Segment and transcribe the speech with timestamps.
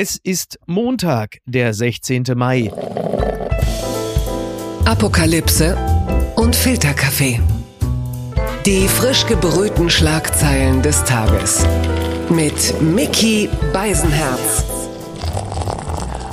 [0.00, 2.22] Es ist Montag, der 16.
[2.36, 2.70] Mai.
[4.84, 5.76] Apokalypse
[6.36, 7.40] und Filterkaffee.
[8.64, 11.66] Die frisch gebrühten Schlagzeilen des Tages.
[12.30, 14.77] Mit Mickey Beisenherz.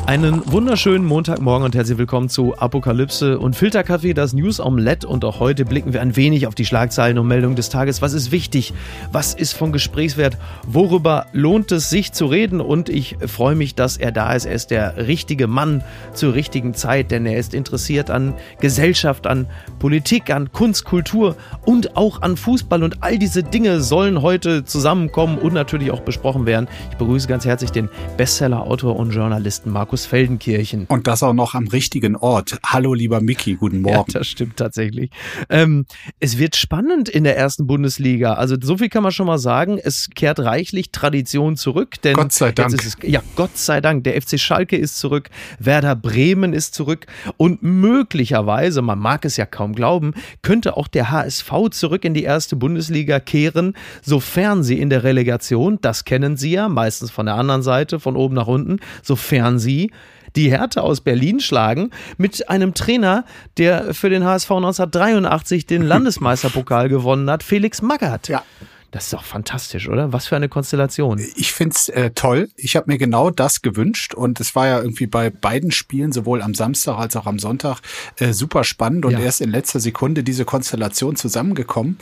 [0.07, 5.07] Einen wunderschönen Montagmorgen und herzlich willkommen zu Apokalypse und Filterkaffee, das News Omelette.
[5.07, 8.03] Und auch heute blicken wir ein wenig auf die Schlagzeilen und Meldungen des Tages.
[8.03, 8.71] Was ist wichtig?
[9.11, 10.37] Was ist von Gesprächswert?
[10.67, 12.61] Worüber lohnt es sich zu reden?
[12.61, 14.45] Und ich freue mich, dass er da ist.
[14.45, 15.83] Er ist der richtige Mann
[16.13, 19.47] zur richtigen Zeit, denn er ist interessiert an Gesellschaft, an
[19.79, 21.35] Politik, an Kunst, Kultur
[21.65, 22.83] und auch an Fußball.
[22.83, 26.67] Und all diese Dinge sollen heute zusammenkommen und natürlich auch besprochen werden.
[26.91, 30.87] Ich begrüße ganz herzlich den Bestseller-Autor und Journalisten Markus Markus Feldenkirchen.
[30.87, 32.59] Und das auch noch am richtigen Ort.
[32.65, 34.11] Hallo, lieber Mickey, guten Morgen.
[34.11, 35.09] Ja, das stimmt tatsächlich.
[35.49, 35.85] Ähm,
[36.19, 38.33] es wird spannend in der ersten Bundesliga.
[38.33, 39.79] Also so viel kann man schon mal sagen.
[39.81, 42.01] Es kehrt reichlich Tradition zurück.
[42.03, 42.73] Denn Gott sei Dank.
[42.73, 44.03] Es, ja, Gott sei Dank.
[44.03, 45.29] Der FC Schalke ist zurück.
[45.59, 47.07] Werder Bremen ist zurück.
[47.37, 52.23] Und möglicherweise, man mag es ja kaum glauben, könnte auch der HSV zurück in die
[52.23, 57.35] erste Bundesliga kehren, sofern sie in der Relegation, das kennen Sie ja, meistens von der
[57.35, 59.84] anderen Seite, von oben nach unten, sofern sie
[60.35, 63.25] die Härte aus Berlin schlagen mit einem Trainer,
[63.57, 68.27] der für den HSV 1983 den Landesmeisterpokal gewonnen hat, Felix Magath.
[68.27, 68.43] Ja.
[68.95, 70.13] Das ist doch fantastisch, oder?
[70.13, 71.19] Was für eine Konstellation.
[71.35, 72.47] Ich find's äh, toll.
[72.55, 76.41] Ich habe mir genau das gewünscht und es war ja irgendwie bei beiden Spielen, sowohl
[76.41, 77.81] am Samstag als auch am Sonntag,
[78.19, 79.19] äh, super spannend und ja.
[79.19, 81.97] erst in letzter Sekunde diese Konstellation zusammengekommen.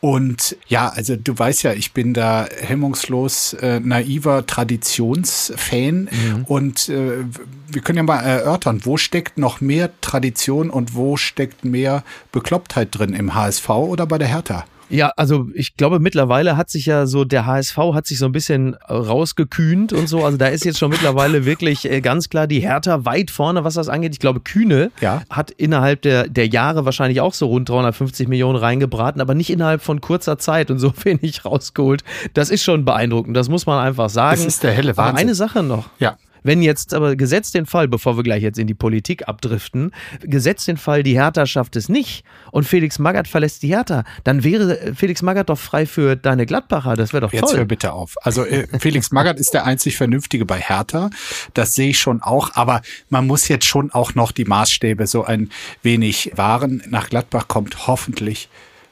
[0.00, 6.44] Und ja, also du weißt ja, ich bin da hemmungslos äh, naiver Traditionsfan mhm.
[6.44, 7.24] und äh,
[7.66, 12.96] wir können ja mal erörtern, wo steckt noch mehr Tradition und wo steckt mehr Beklopptheit
[12.96, 14.64] drin im HSV oder bei der Hertha?
[14.88, 18.32] Ja, also ich glaube, mittlerweile hat sich ja so, der HSV hat sich so ein
[18.32, 20.24] bisschen rausgekühnt und so.
[20.24, 23.74] Also da ist jetzt schon mittlerweile wirklich äh, ganz klar die Hertha weit vorne, was
[23.74, 24.12] das angeht.
[24.12, 25.22] Ich glaube, Kühne ja.
[25.30, 29.82] hat innerhalb der, der Jahre wahrscheinlich auch so rund 350 Millionen reingebraten, aber nicht innerhalb
[29.82, 32.04] von kurzer Zeit und so wenig rausgeholt.
[32.34, 34.38] Das ist schon beeindruckend, das muss man einfach sagen.
[34.38, 35.10] Das ist der helle Wahnsinn.
[35.10, 35.88] Aber eine Sache noch.
[35.98, 36.16] Ja.
[36.46, 39.90] Wenn jetzt aber gesetzt den Fall, bevor wir gleich jetzt in die Politik abdriften,
[40.20, 44.44] gesetzt den Fall, die Hertha schafft es nicht und Felix Magath verlässt die Hertha, dann
[44.44, 46.94] wäre Felix Magath doch frei für deine Gladbacher.
[46.94, 47.50] Das wäre doch jetzt toll.
[47.50, 48.14] Jetzt hör bitte auf.
[48.22, 51.10] Also äh, Felix Magath ist der einzig Vernünftige bei Hertha.
[51.54, 52.50] Das sehe ich schon auch.
[52.54, 55.50] Aber man muss jetzt schon auch noch die Maßstäbe so ein
[55.82, 56.80] wenig wahren.
[56.88, 58.48] Nach Gladbach kommt hoffentlich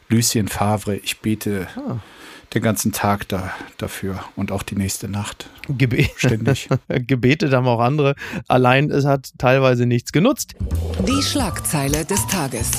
[0.09, 0.97] Lucien Favre.
[0.97, 1.69] Ich bete.
[1.77, 2.01] Ah
[2.55, 5.51] den ganzen Tag da, dafür und auch die nächste Nacht.
[5.69, 6.69] Gebe Ständig.
[6.89, 8.15] Gebetet haben auch andere.
[8.49, 10.55] Allein es hat teilweise nichts genutzt.
[11.07, 12.71] Die Schlagzeile des Tages.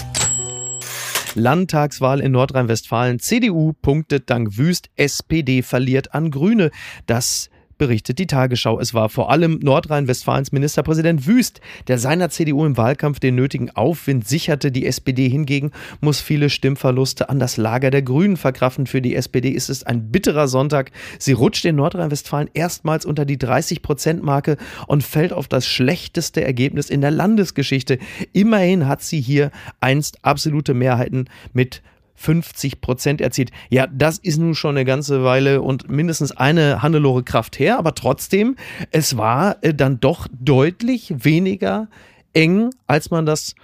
[1.35, 3.19] Landtagswahl in Nordrhein-Westfalen.
[3.19, 6.71] CDU punktet dank Wüst, SPD verliert an Grüne.
[7.05, 8.79] Das berichtet die Tagesschau.
[8.79, 14.27] Es war vor allem Nordrhein-Westfalens Ministerpräsident Wüst, der seiner CDU im Wahlkampf den nötigen Aufwind
[14.27, 14.71] sicherte.
[14.71, 15.71] Die SPD hingegen
[16.01, 18.87] muss viele Stimmverluste an das Lager der Grünen verkraften.
[18.87, 20.91] Für die SPD ist es ein bitterer Sonntag.
[21.19, 27.01] Sie rutscht in Nordrhein-Westfalen erstmals unter die 30-Prozent-Marke und fällt auf das schlechteste Ergebnis in
[27.01, 27.99] der Landesgeschichte.
[28.33, 31.81] Immerhin hat sie hier einst absolute Mehrheiten mit
[32.15, 33.51] 50 Prozent erzielt.
[33.69, 37.93] Ja, das ist nun schon eine ganze Weile und mindestens eine Hannelore Kraft her, aber
[37.93, 38.55] trotzdem,
[38.91, 41.87] es war äh, dann doch deutlich weniger
[42.33, 43.55] eng, als man das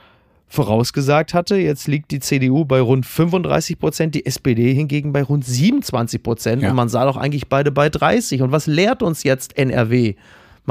[0.48, 1.56] vorausgesagt hatte.
[1.56, 6.62] Jetzt liegt die CDU bei rund 35 Prozent, die SPD hingegen bei rund 27 Prozent.
[6.62, 6.70] Ja.
[6.70, 8.42] Und man sah doch eigentlich beide bei 30.
[8.42, 10.16] Und was lehrt uns jetzt NRW?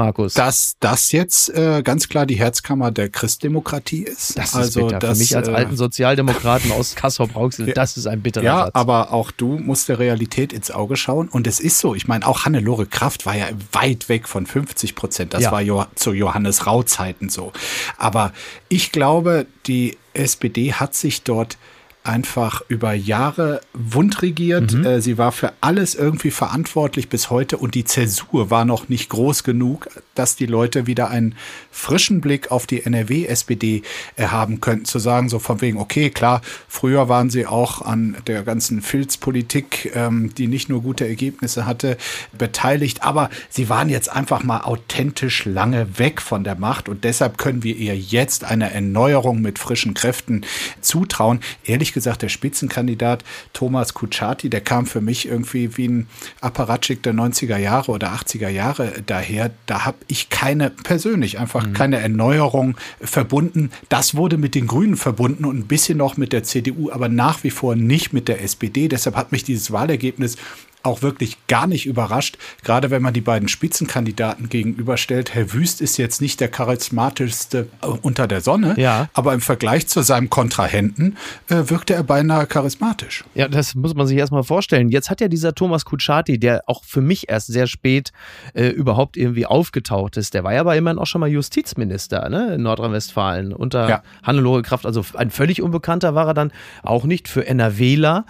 [0.01, 0.33] Markus?
[0.33, 4.37] Dass das jetzt äh, ganz klar die Herzkammer der Christdemokratie ist.
[4.37, 4.99] Das ist also bitter.
[4.99, 8.71] Das, Für mich als äh, alten Sozialdemokraten aus Kassel-Brauxel, das ist ein bitterer Ja, Satz.
[8.73, 11.27] aber auch du musst der Realität ins Auge schauen.
[11.27, 11.93] Und es ist so.
[11.93, 15.33] Ich meine, auch Hannelore Kraft war ja weit weg von 50 Prozent.
[15.33, 15.51] Das ja.
[15.51, 17.51] war jo zu Johannes Rau-Zeiten so.
[17.97, 18.33] Aber
[18.69, 21.57] ich glaube, die SPD hat sich dort
[22.03, 24.73] einfach über Jahre wundregiert.
[24.73, 24.85] Mhm.
[24.85, 29.09] Äh, sie war für alles irgendwie verantwortlich bis heute und die Zäsur war noch nicht
[29.09, 31.35] groß genug, dass die Leute wieder einen
[31.69, 33.83] frischen Blick auf die NRW-SPD
[34.15, 34.85] äh, haben könnten.
[34.85, 39.91] Zu sagen, so von wegen, okay, klar, früher waren sie auch an der ganzen Filzpolitik,
[39.95, 41.97] ähm, die nicht nur gute Ergebnisse hatte,
[42.35, 47.37] beteiligt, aber sie waren jetzt einfach mal authentisch lange weg von der Macht und deshalb
[47.37, 50.45] können wir ihr jetzt eine Erneuerung mit frischen Kräften
[50.81, 51.41] zutrauen.
[51.63, 56.07] Ehrlich ehrlich gesagt, der Spitzenkandidat Thomas Kutschaty, der kam für mich irgendwie wie ein
[56.39, 59.51] Apparatschik der 90er Jahre oder 80er Jahre daher.
[59.65, 61.73] Da habe ich keine, persönlich einfach mhm.
[61.73, 63.71] keine Erneuerung verbunden.
[63.89, 67.43] Das wurde mit den Grünen verbunden und ein bisschen noch mit der CDU, aber nach
[67.43, 68.87] wie vor nicht mit der SPD.
[68.87, 70.37] Deshalb hat mich dieses Wahlergebnis
[70.83, 75.33] auch wirklich gar nicht überrascht, gerade wenn man die beiden Spitzenkandidaten gegenüberstellt.
[75.33, 79.09] Herr Wüst ist jetzt nicht der charismatischste äh, unter der Sonne, ja.
[79.13, 81.17] aber im Vergleich zu seinem Kontrahenten
[81.49, 83.23] äh, wirkte er beinahe charismatisch.
[83.33, 84.89] Ja, das muss man sich erstmal vorstellen.
[84.89, 88.11] Jetzt hat ja dieser Thomas Kutschaty, der auch für mich erst sehr spät
[88.53, 92.55] äh, überhaupt irgendwie aufgetaucht ist, der war ja aber immerhin auch schon mal Justizminister ne,
[92.55, 94.03] in Nordrhein-Westfalen unter ja.
[94.23, 94.85] Hannelore Kraft.
[94.85, 96.51] Also ein völlig Unbekannter war er dann
[96.83, 98.25] auch nicht für NRWler.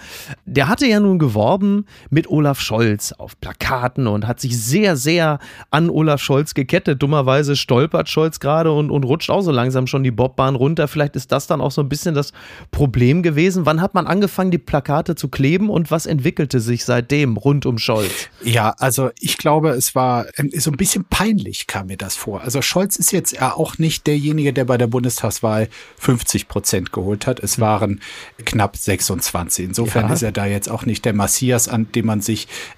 [0.45, 5.39] Der hatte ja nun geworben mit Olaf Scholz auf Plakaten und hat sich sehr, sehr
[5.69, 7.01] an Olaf Scholz gekettet.
[7.01, 10.88] Dummerweise stolpert Scholz gerade und, und rutscht auch so langsam schon die Bobbahn runter.
[10.88, 12.33] Vielleicht ist das dann auch so ein bisschen das
[12.71, 13.65] Problem gewesen.
[13.65, 17.77] Wann hat man angefangen, die Plakate zu kleben und was entwickelte sich seitdem rund um
[17.77, 18.29] Scholz?
[18.43, 22.41] Ja, also ich glaube, es war ähm, so ein bisschen peinlich, kam mir das vor.
[22.41, 27.27] Also Scholz ist jetzt ja auch nicht derjenige, der bei der Bundestagswahl 50 Prozent geholt
[27.27, 27.39] hat.
[27.39, 28.01] Es waren
[28.45, 29.65] knapp 26.
[29.65, 30.13] Insofern ja.
[30.13, 32.31] ist er da jetzt auch nicht der Messias, an dem man sich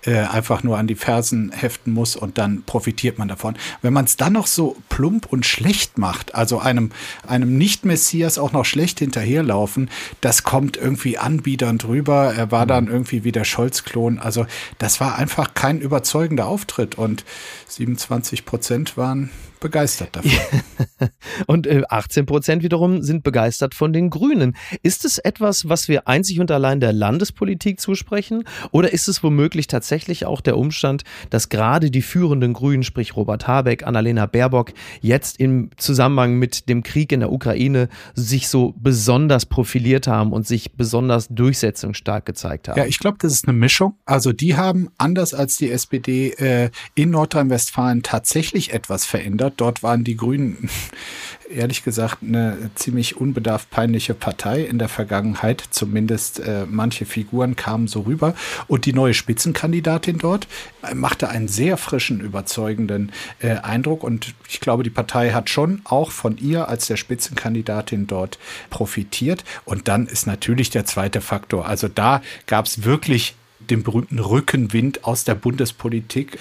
[0.05, 3.55] äh, einfach nur an die Fersen heften muss und dann profitiert man davon.
[3.81, 6.91] Wenn man es dann noch so plump und schlecht macht, also einem,
[7.27, 9.89] einem Nicht-Messias auch noch schlecht hinterherlaufen,
[10.21, 12.33] das kommt irgendwie anbiedernd rüber.
[12.35, 14.19] Er war dann irgendwie wie der Scholz-Klon.
[14.19, 14.45] Also
[14.77, 17.23] das war einfach kein überzeugender Auftritt und
[17.67, 19.29] 27 Prozent waren
[19.63, 20.31] begeistert davon.
[21.47, 24.55] und 18 äh, Prozent wiederum sind begeistert von den Grünen.
[24.83, 28.43] Ist es etwas, was wir einzig und allein der Landespolitik zusprechen?
[28.71, 33.47] Oder ist es womöglich tatsächlich auch der Umstand, dass gerade die führenden Grünen, sprich Robert
[33.47, 39.45] Habeck, Annalena Baerbock, jetzt im Zusammenhang mit dem Krieg in der Ukraine sich so besonders
[39.45, 42.77] profiliert haben und sich besonders durchsetzungsstark gezeigt haben?
[42.77, 43.95] Ja, ich glaube, das ist eine Mischung.
[44.05, 50.03] Also die haben anders als die SPD äh, in Nordrhein-Westfalen tatsächlich etwas verändert Dort waren
[50.03, 50.69] die Grünen
[51.49, 55.63] ehrlich gesagt eine ziemlich unbedarft peinliche Partei in der Vergangenheit.
[55.69, 58.35] Zumindest äh, manche Figuren kamen so rüber.
[58.67, 60.47] Und die neue Spitzenkandidatin dort
[60.83, 64.03] äh, machte einen sehr frischen, überzeugenden äh, Eindruck.
[64.03, 68.39] Und ich glaube, die Partei hat schon auch von ihr als der Spitzenkandidatin dort
[68.69, 69.43] profitiert.
[69.65, 71.67] Und dann ist natürlich der zweite Faktor.
[71.67, 73.35] Also da gab es wirklich
[73.69, 76.37] den berühmten Rückenwind aus der Bundespolitik.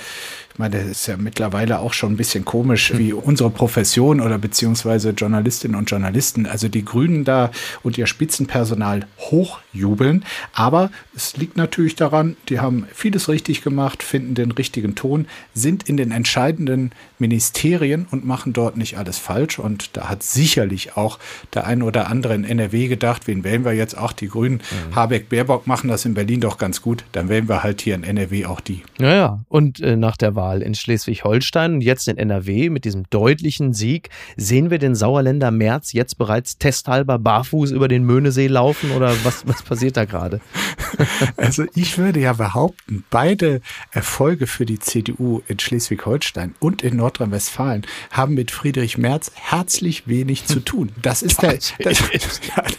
[0.53, 4.37] Ich meine, das ist ja mittlerweile auch schon ein bisschen komisch, wie unsere Profession oder
[4.37, 7.51] beziehungsweise Journalistinnen und Journalisten, also die Grünen da
[7.83, 10.27] und ihr Spitzenpersonal hochjubeln.
[10.53, 15.89] Aber es liegt natürlich daran, die haben vieles richtig gemacht, finden den richtigen Ton, sind
[15.89, 19.59] in den entscheidenden Ministerien und machen dort nicht alles falsch.
[19.59, 21.19] Und da hat sicherlich auch
[21.55, 24.13] der eine oder andere in NRW gedacht, wen wählen wir jetzt auch?
[24.13, 24.97] Die Grünen, mhm.
[24.97, 27.05] Habeck, Baerbock machen das in Berlin doch ganz gut.
[27.13, 28.83] Dann wählen wir halt hier in NRW auch die.
[28.99, 33.05] Naja, und äh, nach der Wahl Wahl in Schleswig-Holstein und jetzt in NRW mit diesem
[33.11, 34.09] deutlichen Sieg.
[34.37, 39.47] Sehen wir den Sauerländer März jetzt bereits testhalber barfuß über den Möhnesee laufen oder was,
[39.47, 40.41] was passiert da gerade?
[41.37, 43.61] Also ich würde ja behaupten, beide
[43.91, 50.47] Erfolge für die CDU in Schleswig-Holstein und in Nordrhein-Westfalen haben mit Friedrich Merz herzlich wenig
[50.47, 50.91] zu tun.
[51.01, 51.55] Das ist der.
[51.55, 51.73] Das,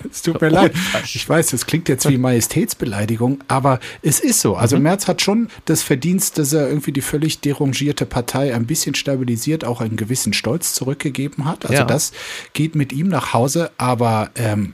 [0.03, 0.73] das tut mir leid.
[1.03, 4.55] Ich weiß, das klingt jetzt wie Majestätsbeleidigung, aber es ist so.
[4.55, 4.83] Also mhm.
[4.83, 9.65] Merz hat schon das Verdienst, dass er irgendwie die völlig derangierte Partei ein bisschen stabilisiert,
[9.65, 11.65] auch einen gewissen Stolz zurückgegeben hat.
[11.65, 11.85] Also ja.
[11.85, 12.11] das
[12.53, 14.73] geht mit ihm nach Hause, aber ähm,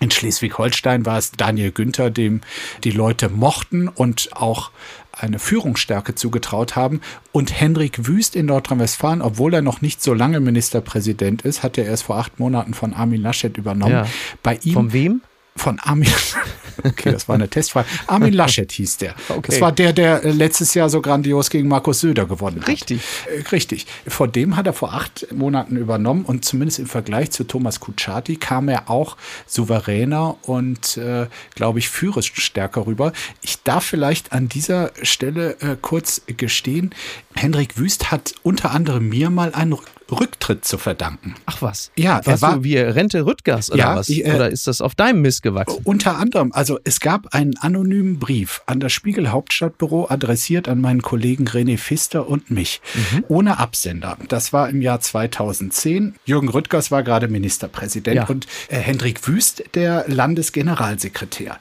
[0.00, 2.40] in Schleswig-Holstein war es Daniel Günther, dem
[2.84, 4.70] die Leute mochten und auch
[5.12, 7.02] eine Führungsstärke zugetraut haben.
[7.32, 11.84] Und Henrik Wüst in Nordrhein-Westfalen, obwohl er noch nicht so lange Ministerpräsident ist, hat er
[11.84, 13.92] erst vor acht Monaten von Armin Laschet übernommen.
[13.92, 14.06] Ja.
[14.42, 15.20] Bei ihm, von wem?
[15.60, 16.08] Von Armin.
[16.82, 17.86] Okay, das war eine Testfrage.
[18.06, 19.14] Armin Laschet hieß der.
[19.28, 19.42] Okay.
[19.48, 22.68] Das war der, der äh, letztes Jahr so grandios gegen Markus Söder gewonnen hat.
[22.68, 23.02] Richtig.
[23.26, 23.86] Äh, richtig.
[24.06, 28.36] Vor dem hat er vor acht Monaten übernommen und zumindest im Vergleich zu Thomas Kutschaty
[28.36, 33.12] kam er auch souveräner und, äh, glaube ich, führungsstärker rüber.
[33.42, 36.94] Ich darf vielleicht an dieser Stelle äh, kurz gestehen,
[37.34, 39.70] Henrik Wüst hat unter anderem mir mal einen
[40.12, 41.34] Rücktritt zu verdanken.
[41.46, 41.90] Ach was?
[41.96, 44.08] Ja, er war du wie Rente Rüttgers oder ja, was?
[44.08, 45.80] Ich, äh, oder ist das auf deinem Mist gewachsen?
[45.84, 51.02] Unter anderem, also es gab einen anonymen Brief an das Spiegel Hauptstadtbüro adressiert an meinen
[51.02, 53.24] Kollegen René Pfister und mich, mhm.
[53.28, 54.16] ohne Absender.
[54.28, 56.14] Das war im Jahr 2010.
[56.24, 58.26] Jürgen Rüttgers war gerade Ministerpräsident ja.
[58.26, 61.58] und äh, Hendrik Wüst der Landesgeneralsekretär.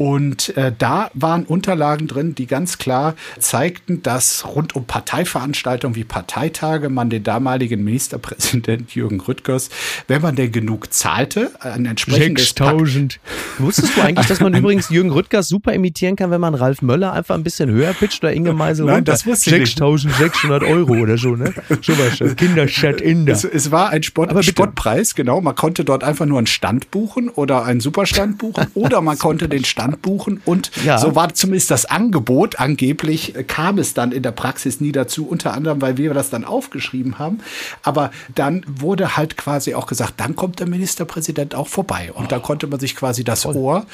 [0.00, 6.04] Und äh, da waren Unterlagen drin, die ganz klar zeigten, dass rund um Parteiveranstaltungen wie
[6.04, 9.68] Parteitage man den damaligen Ministerpräsident Jürgen Rüttgers,
[10.08, 13.20] wenn man denn genug zahlte, ein entsprechendes 6000.
[13.58, 17.12] Wusstest du eigentlich, dass man übrigens Jürgen Rüttgers super imitieren kann, wenn man Ralf Möller
[17.12, 19.12] einfach ein bisschen höher pitcht oder Inge Meisel Nein, runter?
[19.12, 21.52] das wusste ich 6600 Euro oder so, ne?
[21.82, 22.36] Schon mal schon.
[22.36, 23.34] Kinderstadt Inder.
[23.34, 25.42] Es, es war ein Sport, Sportpreis, genau.
[25.42, 29.46] Man konnte dort einfach nur einen Stand buchen oder einen Superstand buchen oder man konnte
[29.46, 30.40] den Stand Land buchen.
[30.44, 30.98] Und ja.
[30.98, 32.58] so war zumindest das Angebot.
[32.58, 36.44] Angeblich kam es dann in der Praxis nie dazu, unter anderem, weil wir das dann
[36.44, 37.38] aufgeschrieben haben.
[37.82, 42.10] Aber dann wurde halt quasi auch gesagt, dann kommt der Ministerpräsident auch vorbei.
[42.12, 42.28] Und oh.
[42.28, 43.86] da konnte man sich quasi das Ohr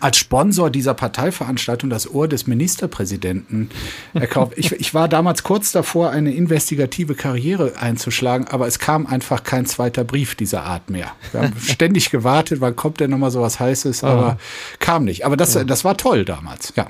[0.00, 3.70] als Sponsor dieser Parteiveranstaltung, das Ohr des Ministerpräsidenten
[4.14, 4.54] erkaufen.
[4.56, 9.66] ich, ich war damals kurz davor, eine investigative Karriere einzuschlagen, aber es kam einfach kein
[9.66, 11.12] zweiter Brief dieser Art mehr.
[11.32, 14.76] Wir haben ständig gewartet, wann kommt denn nochmal sowas Heißes, aber oh.
[14.78, 15.24] kam nicht.
[15.24, 16.88] Aber das, das war toll damals, ja.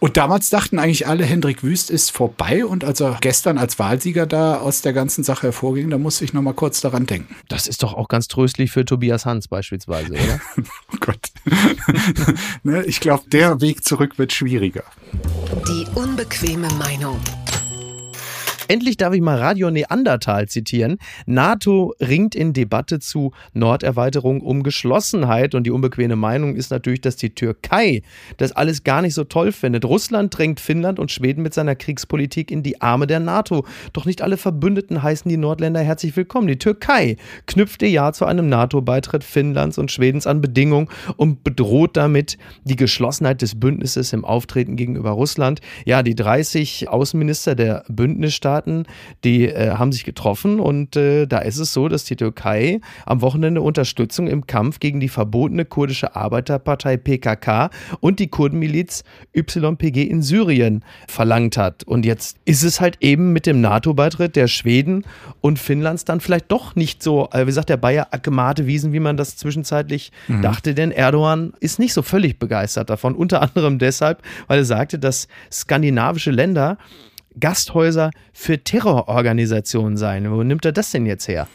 [0.00, 2.64] Und damals dachten eigentlich alle, Hendrik Wüst ist vorbei.
[2.64, 6.32] Und als er gestern als Wahlsieger da aus der ganzen Sache hervorging, da musste ich
[6.32, 7.36] noch mal kurz daran denken.
[7.48, 10.40] Das ist doch auch ganz tröstlich für Tobias Hans beispielsweise, oder?
[10.92, 11.30] oh Gott.
[12.62, 14.84] ne, ich glaube, der Weg zurück wird schwieriger.
[15.68, 17.20] Die unbequeme Meinung.
[18.70, 20.98] Endlich darf ich mal Radio Neandertal zitieren.
[21.26, 27.16] NATO ringt in Debatte zu Norderweiterung um Geschlossenheit und die unbequeme Meinung ist natürlich, dass
[27.16, 28.02] die Türkei
[28.36, 29.84] das alles gar nicht so toll findet.
[29.84, 33.66] Russland drängt Finnland und Schweden mit seiner Kriegspolitik in die Arme der NATO.
[33.92, 36.46] Doch nicht alle Verbündeten heißen die Nordländer herzlich willkommen.
[36.46, 40.86] Die Türkei knüpft ihr Ja zu einem NATO-Beitritt Finnlands und Schwedens an Bedingungen
[41.16, 45.60] und bedroht damit die Geschlossenheit des Bündnisses im Auftreten gegenüber Russland.
[45.86, 48.84] Ja, die 30 Außenminister der Bündnisstaaten Staaten,
[49.24, 53.22] die äh, haben sich getroffen und äh, da ist es so, dass die Türkei am
[53.22, 59.02] Wochenende Unterstützung im Kampf gegen die verbotene kurdische Arbeiterpartei PKK und die Kurdenmiliz
[59.34, 61.84] YPG in Syrien verlangt hat.
[61.84, 65.04] Und jetzt ist es halt eben mit dem NATO-Beitritt der Schweden
[65.40, 69.00] und Finnlands dann vielleicht doch nicht so, äh, wie sagt der Bayer, Akemate Wiesen, wie
[69.00, 70.42] man das zwischenzeitlich mhm.
[70.42, 73.14] dachte, denn Erdogan ist nicht so völlig begeistert davon.
[73.14, 76.76] Unter anderem deshalb, weil er sagte, dass skandinavische Länder
[77.38, 80.30] Gasthäuser für Terrororganisationen sein.
[80.30, 81.46] Wo nimmt er das denn jetzt her?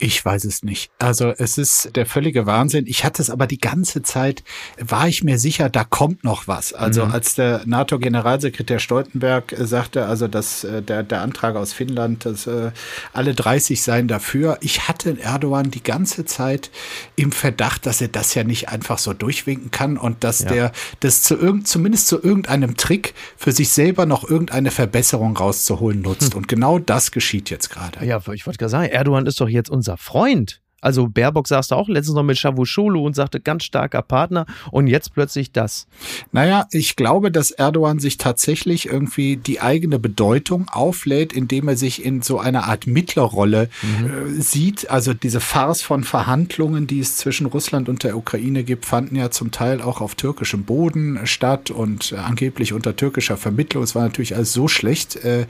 [0.00, 0.92] Ich weiß es nicht.
[0.98, 2.86] Also es ist der völlige Wahnsinn.
[2.86, 4.44] Ich hatte es aber die ganze Zeit,
[4.78, 6.72] war ich mir sicher, da kommt noch was.
[6.72, 7.12] Also mhm.
[7.12, 12.46] als der NATO-Generalsekretär Stoltenberg äh, sagte, also dass äh, der, der Antrag aus Finnland, dass
[12.46, 12.70] äh,
[13.12, 14.58] alle 30 seien dafür.
[14.60, 16.70] Ich hatte Erdogan die ganze Zeit
[17.16, 20.48] im Verdacht, dass er das ja nicht einfach so durchwinken kann und dass ja.
[20.48, 26.02] der das zu irgend, zumindest zu irgendeinem Trick für sich selber noch irgendeine Verbesserung rauszuholen
[26.02, 26.34] nutzt.
[26.34, 26.38] Hm.
[26.38, 28.04] Und genau das geschieht jetzt gerade.
[28.06, 30.60] Ja, ich wollte gerade sagen, Erdogan ist doch jetzt unser unser Freund.
[30.80, 34.86] Also Baerbock saß da auch letztens noch mit Cavusoglu und sagte, ganz starker Partner und
[34.86, 35.88] jetzt plötzlich das.
[36.30, 42.04] Naja, ich glaube, dass Erdogan sich tatsächlich irgendwie die eigene Bedeutung auflädt, indem er sich
[42.04, 44.38] in so einer Art Mittlerrolle mhm.
[44.38, 44.88] äh, sieht.
[44.88, 49.32] Also diese Farce von Verhandlungen, die es zwischen Russland und der Ukraine gibt, fanden ja
[49.32, 53.82] zum Teil auch auf türkischem Boden statt und äh, angeblich unter türkischer Vermittlung.
[53.82, 55.46] Es war natürlich alles so schlecht, äh,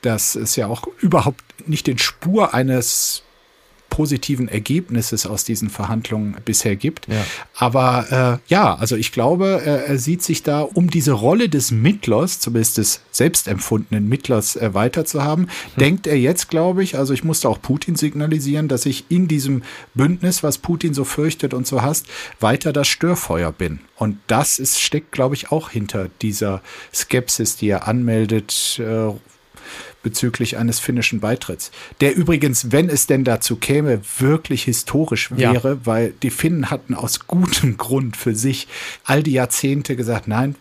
[0.00, 3.24] dass es ja auch überhaupt nicht den Spur eines
[3.90, 7.08] positiven Ergebnisses aus diesen Verhandlungen bisher gibt.
[7.08, 7.24] Ja.
[7.54, 11.70] Aber äh, ja, also ich glaube, er, er, sieht sich da, um diese Rolle des
[11.72, 15.48] Mittlers, zumindest des selbstempfundenen Mittlers, äh, weiter zu haben, hm.
[15.78, 19.62] denkt er jetzt, glaube ich, also ich musste auch Putin signalisieren, dass ich in diesem
[19.94, 22.06] Bündnis, was Putin so fürchtet und so hasst,
[22.38, 23.80] weiter das Störfeuer bin.
[23.96, 26.62] Und das ist, steckt, glaube ich, auch hinter dieser
[26.94, 29.12] Skepsis, die er anmeldet, äh,
[30.02, 31.70] bezüglich eines finnischen Beitritts.
[32.00, 35.86] Der übrigens, wenn es denn dazu käme, wirklich historisch wäre, ja.
[35.86, 38.68] weil die Finnen hatten aus gutem Grund für sich
[39.04, 40.54] all die Jahrzehnte gesagt, nein,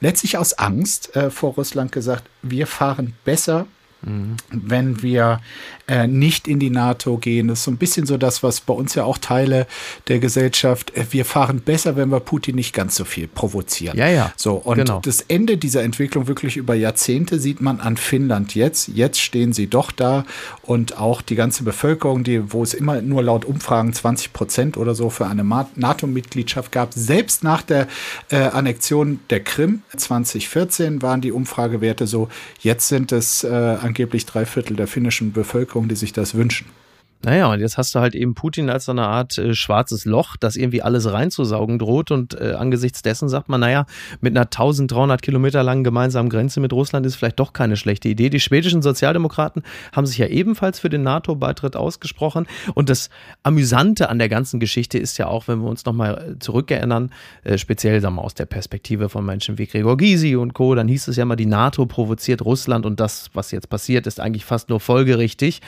[0.00, 3.66] letztlich aus Angst äh, vor Russland gesagt, wir fahren besser
[4.06, 4.36] Mhm.
[4.50, 5.40] Wenn wir
[5.88, 8.72] äh, nicht in die NATO gehen, das ist so ein bisschen so das, was bei
[8.72, 9.66] uns ja auch Teile
[10.08, 13.98] der Gesellschaft, äh, wir fahren besser, wenn wir Putin nicht ganz so viel provozieren.
[13.98, 14.32] Ja, ja.
[14.36, 15.00] So, und genau.
[15.00, 18.88] das Ende dieser Entwicklung wirklich über Jahrzehnte sieht man an Finnland jetzt.
[18.88, 20.24] Jetzt stehen sie doch da
[20.62, 24.94] und auch die ganze Bevölkerung, die, wo es immer nur laut Umfragen 20 Prozent oder
[24.94, 27.88] so für eine NATO-Mitgliedschaft gab, selbst nach der
[28.30, 32.28] äh, Annexion der Krim 2014 waren die Umfragewerte so,
[32.60, 33.48] jetzt sind es äh,
[33.96, 36.66] angeblich drei Viertel der finnischen Bevölkerung, die sich das wünschen.
[37.24, 40.36] Naja, und jetzt hast du halt eben Putin als so eine Art äh, schwarzes Loch,
[40.36, 42.10] das irgendwie alles reinzusaugen droht.
[42.10, 43.86] Und äh, angesichts dessen sagt man, naja,
[44.20, 48.28] mit einer 1300 Kilometer langen gemeinsamen Grenze mit Russland ist vielleicht doch keine schlechte Idee.
[48.28, 52.46] Die schwedischen Sozialdemokraten haben sich ja ebenfalls für den NATO-Beitritt ausgesprochen.
[52.74, 53.08] Und das
[53.42, 57.10] Amüsante an der ganzen Geschichte ist ja auch, wenn wir uns nochmal äh, zurückerinnern,
[57.44, 60.86] äh, speziell sagen wir, aus der Perspektive von Menschen wie Gregor Gysi und Co., dann
[60.86, 64.44] hieß es ja mal, die NATO provoziert Russland und das, was jetzt passiert, ist eigentlich
[64.44, 65.62] fast nur folgerichtig.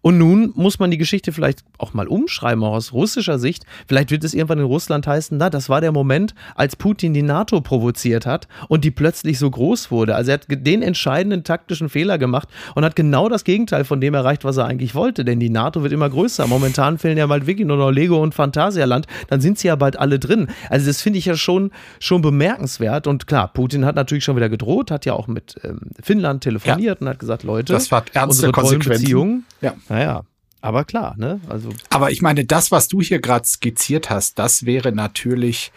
[0.00, 3.64] Und nun muss man die Geschichte vielleicht auch mal umschreiben, auch aus russischer Sicht.
[3.86, 7.22] Vielleicht wird es irgendwann in Russland heißen, na, das war der Moment, als Putin die
[7.22, 10.14] NATO provoziert hat und die plötzlich so groß wurde.
[10.14, 14.14] Also er hat den entscheidenden taktischen Fehler gemacht und hat genau das Gegenteil von dem
[14.14, 15.24] erreicht, was er eigentlich wollte.
[15.24, 16.46] Denn die NATO wird immer größer.
[16.46, 19.06] Momentan fehlen ja bald wirklich nur noch Lego und Phantasialand.
[19.28, 20.48] Dann sind sie ja bald alle drin.
[20.70, 23.06] Also das finde ich ja schon, schon bemerkenswert.
[23.06, 27.00] Und klar, Putin hat natürlich schon wieder gedroht, hat ja auch mit ähm, Finnland telefoniert
[27.00, 27.06] ja.
[27.06, 29.44] und hat gesagt, Leute, das war ernste Konsequenzen.
[29.60, 29.74] Ja.
[29.88, 30.24] Naja,
[30.64, 31.40] aber klar, ne?
[31.46, 31.68] Also.
[31.90, 35.72] Aber ich meine, das, was du hier gerade skizziert hast, das wäre natürlich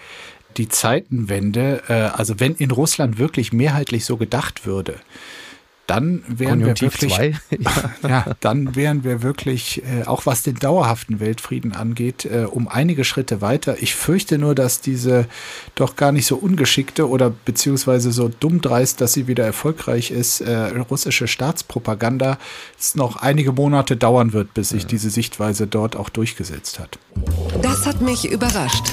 [0.56, 1.84] die Zeitenwende.
[1.89, 4.96] Äh, also wenn in Russland wirklich mehrheitlich so gedacht würde,
[5.88, 7.29] dann wären wir wirklich, ja.
[8.08, 8.25] ja.
[8.41, 13.39] dann wären wir wirklich, äh, auch was den dauerhaften Weltfrieden angeht, äh, um einige Schritte
[13.39, 13.82] weiter.
[13.82, 15.27] Ich fürchte nur, dass diese
[15.75, 20.41] doch gar nicht so ungeschickte oder beziehungsweise so dumm dreist, dass sie wieder erfolgreich ist,
[20.41, 22.38] äh, russische Staatspropaganda
[22.77, 24.89] es noch einige Monate dauern wird, bis sich ja.
[24.89, 27.00] diese Sichtweise dort auch durchgesetzt hat.
[27.62, 28.86] Das hat mich überrascht.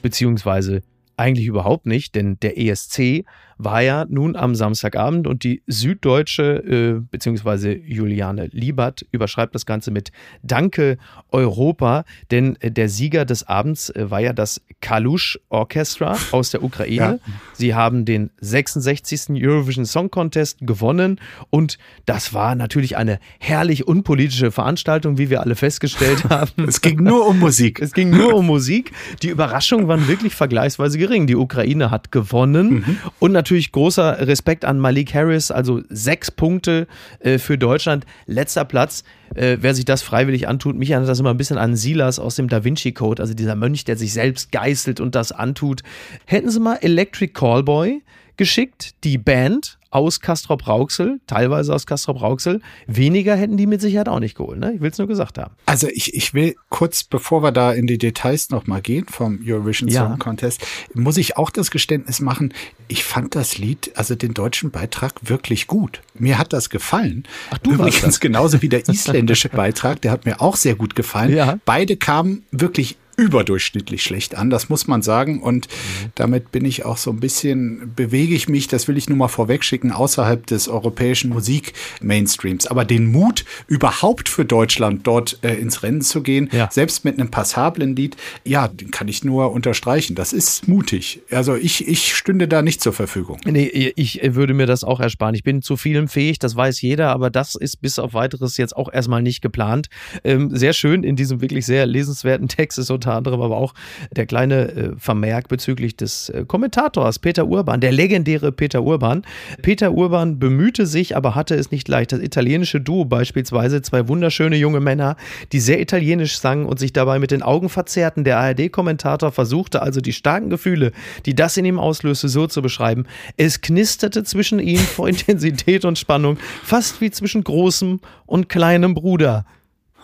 [0.00, 0.82] Beziehungsweise
[1.18, 3.24] eigentlich überhaupt nicht, denn der ESC
[3.64, 7.80] war ja nun am Samstagabend und die Süddeutsche äh, bzw.
[7.86, 10.10] Juliane Liebert überschreibt das Ganze mit
[10.42, 10.98] Danke
[11.30, 16.62] Europa, denn äh, der Sieger des Abends äh, war ja das Kalush Orchestra aus der
[16.62, 17.20] Ukraine.
[17.24, 17.32] Ja.
[17.52, 19.42] Sie haben den 66.
[19.42, 25.54] Eurovision Song Contest gewonnen und das war natürlich eine herrlich unpolitische Veranstaltung, wie wir alle
[25.54, 26.64] festgestellt haben.
[26.66, 27.80] es ging nur um Musik.
[27.80, 28.92] Es ging nur um Musik.
[29.22, 31.26] Die Überraschungen waren wirklich vergleichsweise gering.
[31.26, 32.98] Die Ukraine hat gewonnen mhm.
[33.20, 36.86] und natürlich natürlich großer Respekt an Malik Harris, also sechs Punkte
[37.20, 39.04] äh, für Deutschland, letzter Platz.
[39.34, 42.36] Äh, wer sich das freiwillig antut, mich erinnert das immer ein bisschen an Silas aus
[42.36, 45.82] dem Da Vinci Code, also dieser Mönch, der sich selbst geißelt und das antut.
[46.24, 48.02] Hätten Sie mal Electric Callboy
[48.38, 52.60] geschickt, die Band aus Castrop Rauxel, teilweise aus Castrop Rauxel.
[52.86, 54.58] Weniger hätten die mit Sicherheit auch nicht geholt.
[54.58, 54.72] Ne?
[54.74, 55.54] Ich will es nur gesagt haben.
[55.66, 59.88] Also ich, ich will kurz, bevor wir da in die Details nochmal gehen vom Eurovision
[59.90, 60.08] ja.
[60.08, 62.54] Song Contest, muss ich auch das Geständnis machen,
[62.88, 66.00] ich fand das Lied, also den deutschen Beitrag, wirklich gut.
[66.14, 67.24] Mir hat das gefallen.
[67.50, 71.34] Ach, du Übrigens genauso wie der isländische Beitrag, der hat mir auch sehr gut gefallen.
[71.34, 71.58] Ja.
[71.66, 75.42] Beide kamen wirklich überdurchschnittlich schlecht an, das muss man sagen.
[75.42, 76.10] Und mhm.
[76.14, 79.28] damit bin ich auch so ein bisschen, bewege ich mich, das will ich nur mal
[79.28, 82.66] vorwegschicken, außerhalb des europäischen Musik-Mainstreams.
[82.66, 86.68] Aber den Mut, überhaupt für Deutschland dort äh, ins Rennen zu gehen, ja.
[86.70, 90.14] selbst mit einem passablen Lied, ja, den kann ich nur unterstreichen.
[90.14, 91.22] Das ist mutig.
[91.30, 93.38] Also ich, ich stünde da nicht zur Verfügung.
[93.44, 95.34] Nee, ich würde mir das auch ersparen.
[95.34, 98.76] Ich bin zu vielem fähig, das weiß jeder, aber das ist bis auf weiteres jetzt
[98.76, 99.88] auch erstmal nicht geplant.
[100.24, 103.74] Ähm, sehr schön in diesem wirklich sehr lesenswerten Text ist unter anderem aber auch
[104.10, 109.22] der kleine äh, Vermerk bezüglich des äh, Kommentators Peter Urban, der legendäre Peter Urban.
[109.62, 112.12] Peter Urban bemühte sich, aber hatte es nicht leicht.
[112.12, 115.16] Das italienische Duo beispielsweise, zwei wunderschöne junge Männer,
[115.52, 118.24] die sehr italienisch sangen und sich dabei mit den Augen verzerrten.
[118.24, 120.92] Der ARD-Kommentator versuchte also die starken Gefühle,
[121.26, 123.06] die das in ihm auslöste, so zu beschreiben.
[123.36, 129.44] Es knisterte zwischen ihnen vor Intensität und Spannung, fast wie zwischen großem und kleinem Bruder.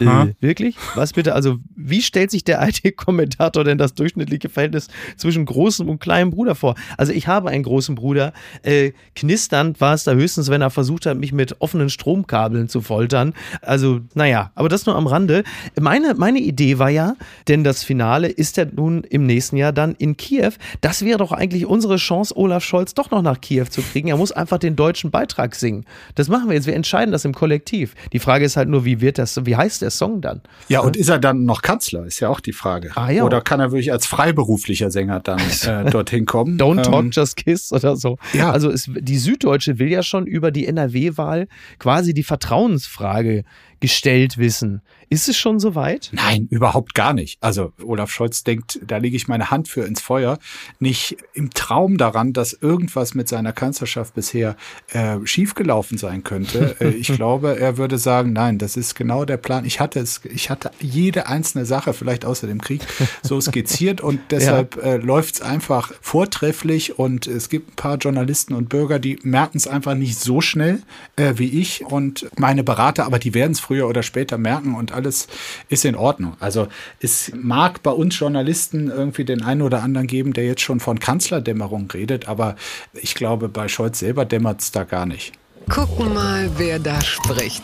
[0.01, 0.77] Äh, wirklich?
[0.95, 1.35] Was bitte?
[1.35, 6.55] Also, wie stellt sich der IT-Kommentator denn das durchschnittliche Verhältnis zwischen großem und kleinem Bruder
[6.55, 6.75] vor?
[6.97, 8.33] Also, ich habe einen großen Bruder.
[8.63, 12.81] Äh, knisternd war es da höchstens, wenn er versucht hat, mich mit offenen Stromkabeln zu
[12.81, 13.35] foltern.
[13.63, 15.45] Also, naja, aber das nur am Rande.
[15.79, 17.17] Meine, meine Idee war ja,
[17.49, 20.53] denn das Finale ist ja nun im nächsten Jahr dann in Kiew.
[20.81, 24.09] Das wäre doch eigentlich unsere Chance, Olaf Scholz doch noch nach Kiew zu kriegen.
[24.09, 25.85] Er muss einfach den deutschen Beitrag singen.
[26.15, 26.67] Das machen wir jetzt.
[26.67, 27.95] Wir entscheiden das im Kollektiv.
[28.13, 30.43] Die Frage ist halt nur, wie wird das, wie heißt der Song dann?
[30.69, 32.05] Ja, und ist er dann noch Kanzler?
[32.05, 32.91] Ist ja auch die Frage.
[32.95, 33.25] Ah, ja.
[33.25, 36.59] Oder kann er wirklich als freiberuflicher Sänger dann äh, dorthin kommen?
[36.61, 38.19] Don't talk, ähm, just kiss oder so.
[38.35, 38.51] Ja.
[38.51, 41.49] Also es, die Süddeutsche will ja schon über die NRW-Wahl
[41.79, 43.45] quasi die Vertrauensfrage
[43.81, 44.83] gestellt wissen.
[45.11, 46.11] Ist es schon soweit?
[46.13, 47.39] Nein, überhaupt gar nicht.
[47.41, 50.39] Also Olaf Scholz denkt, da lege ich meine Hand für ins Feuer,
[50.81, 54.57] nicht im Traum daran, dass irgendwas mit seiner Kanzlerschaft bisher
[54.93, 56.77] äh, schiefgelaufen sein könnte.
[56.81, 59.65] äh, ich glaube, er würde sagen, nein, das ist genau der Plan.
[59.65, 62.83] Ich hatte es, ich hatte jede einzelne Sache, vielleicht außer dem Krieg,
[63.23, 64.95] so skizziert und deshalb ja.
[64.95, 69.57] äh, läuft es einfach vortrefflich und es gibt ein paar Journalisten und Bürger, die merken
[69.57, 70.83] es einfach nicht so schnell
[71.17, 74.93] äh, wie ich und meine Berater, aber die werden es früher oder später merken und
[74.93, 75.29] alles
[75.69, 76.39] ist in Ordnung.
[76.41, 76.69] Also
[77.01, 80.99] es mag bei uns Journalisten irgendwie den einen oder anderen geben, der jetzt schon von
[80.99, 82.57] Kanzlerdämmerung redet, aber
[82.95, 85.35] ich glaube, bei Scholz selber dämmert es da gar nicht.
[85.69, 87.63] Gucken mal, wer da spricht.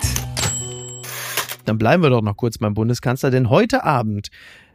[1.65, 4.29] Dann bleiben wir doch noch kurz beim Bundeskanzler, denn heute Abend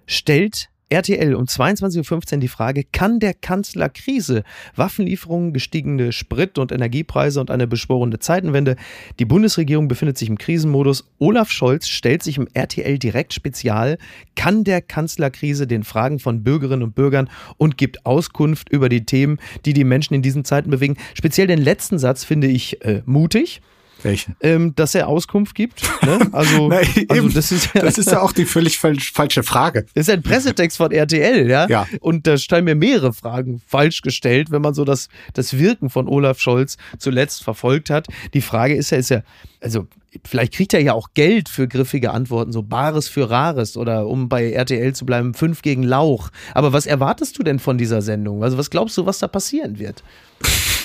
[0.07, 4.43] stellt RTL um 22.15 Uhr die Frage, kann der Kanzler Krise,
[4.75, 8.75] Waffenlieferungen, gestiegene Sprit- und Energiepreise und eine beschworene Zeitenwende?
[9.19, 11.09] Die Bundesregierung befindet sich im Krisenmodus.
[11.19, 13.97] Olaf Scholz stellt sich im RTL Direkt Spezial,
[14.35, 19.05] kann der Kanzler Krise den Fragen von Bürgerinnen und Bürgern und gibt Auskunft über die
[19.05, 20.97] Themen, die die Menschen in diesen Zeiten bewegen.
[21.13, 23.61] Speziell den letzten Satz finde ich äh, mutig.
[24.03, 24.35] Welchen?
[24.41, 25.81] Ähm, dass er Auskunft gibt.
[26.03, 26.19] Ne?
[26.31, 26.77] Also, Na,
[27.09, 29.85] also das ist ja, Das ist ja auch die völlig falsch, falsche Frage.
[29.93, 31.67] das ist ein Pressetext von RTL, ja?
[31.67, 31.87] Ja.
[31.99, 36.07] Und da stellen mir mehrere Fragen falsch gestellt, wenn man so das, das Wirken von
[36.07, 38.07] Olaf Scholz zuletzt verfolgt hat.
[38.33, 39.21] Die Frage ist ja, ist ja,
[39.61, 39.87] also
[40.25, 44.29] vielleicht kriegt er ja auch Geld für griffige Antworten, so Bares für Rares oder um
[44.29, 46.29] bei RTL zu bleiben, fünf gegen Lauch.
[46.53, 48.43] Aber was erwartest du denn von dieser Sendung?
[48.43, 50.03] Also was glaubst du, was da passieren wird?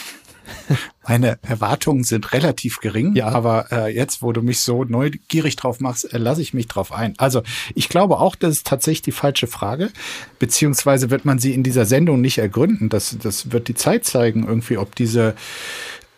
[1.07, 3.29] Meine Erwartungen sind relativ gering, Ja.
[3.29, 6.93] aber äh, jetzt, wo du mich so neugierig drauf machst, äh, lasse ich mich drauf
[6.93, 7.15] ein.
[7.19, 7.43] Also
[7.75, 9.91] ich glaube auch, das ist tatsächlich die falsche Frage,
[10.39, 12.89] beziehungsweise wird man sie in dieser Sendung nicht ergründen.
[12.89, 15.35] Das, das wird die Zeit zeigen, irgendwie, ob diese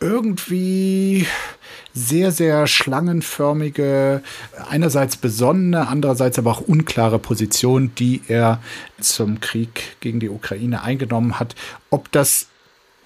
[0.01, 1.27] irgendwie
[1.93, 4.23] sehr, sehr schlangenförmige,
[4.69, 8.61] einerseits besonnene, andererseits aber auch unklare Position, die er
[9.01, 11.55] zum Krieg gegen die Ukraine eingenommen hat,
[11.89, 12.49] ob das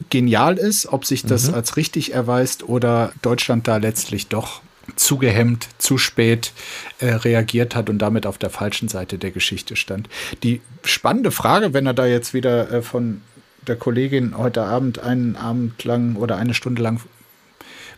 [0.09, 4.63] genial ist, ob sich das als richtig erweist oder Deutschland da letztlich doch
[4.97, 6.53] zu gehemmt, zu spät
[6.99, 10.09] äh, reagiert hat und damit auf der falschen Seite der Geschichte stand.
[10.43, 13.21] Die spannende Frage, wenn er da jetzt wieder äh, von
[13.67, 17.01] der Kollegin heute Abend einen Abend lang oder eine Stunde lang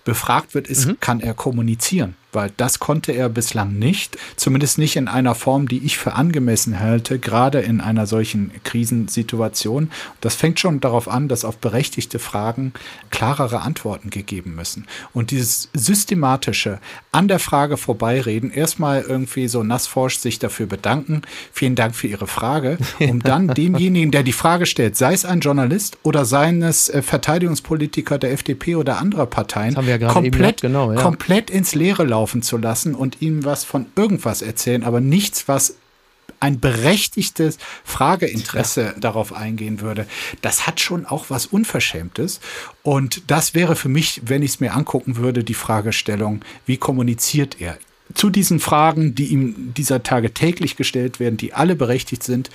[0.04, 2.16] befragt wird, ist, kann er kommunizieren?
[2.32, 6.80] Weil das konnte er bislang nicht, zumindest nicht in einer Form, die ich für angemessen
[6.80, 9.90] halte, gerade in einer solchen Krisensituation.
[10.22, 12.72] Das fängt schon darauf an, dass auf berechtigte Fragen
[13.10, 14.86] klarere Antworten gegeben müssen.
[15.12, 16.78] Und dieses systematische
[17.12, 22.26] an der Frage vorbeireden, erstmal irgendwie so nassforsch sich dafür bedanken, vielen Dank für Ihre
[22.26, 26.88] Frage, um dann demjenigen, der die Frage stellt, sei es ein Journalist oder seien es
[26.88, 31.00] äh, Verteidigungspolitiker der FDP oder anderer Parteien, ja komplett, genau, ja.
[31.00, 35.76] komplett ins Leere laufen zu lassen und ihm was von irgendwas erzählen, aber nichts, was
[36.42, 40.06] ein berechtigtes Frageinteresse darauf eingehen würde,
[40.40, 42.40] das hat schon auch was Unverschämtes.
[42.82, 47.60] Und das wäre für mich, wenn ich es mir angucken würde, die Fragestellung, wie kommuniziert
[47.60, 47.78] er?
[48.14, 52.50] Zu diesen Fragen, die ihm dieser Tage täglich gestellt werden, die alle berechtigt sind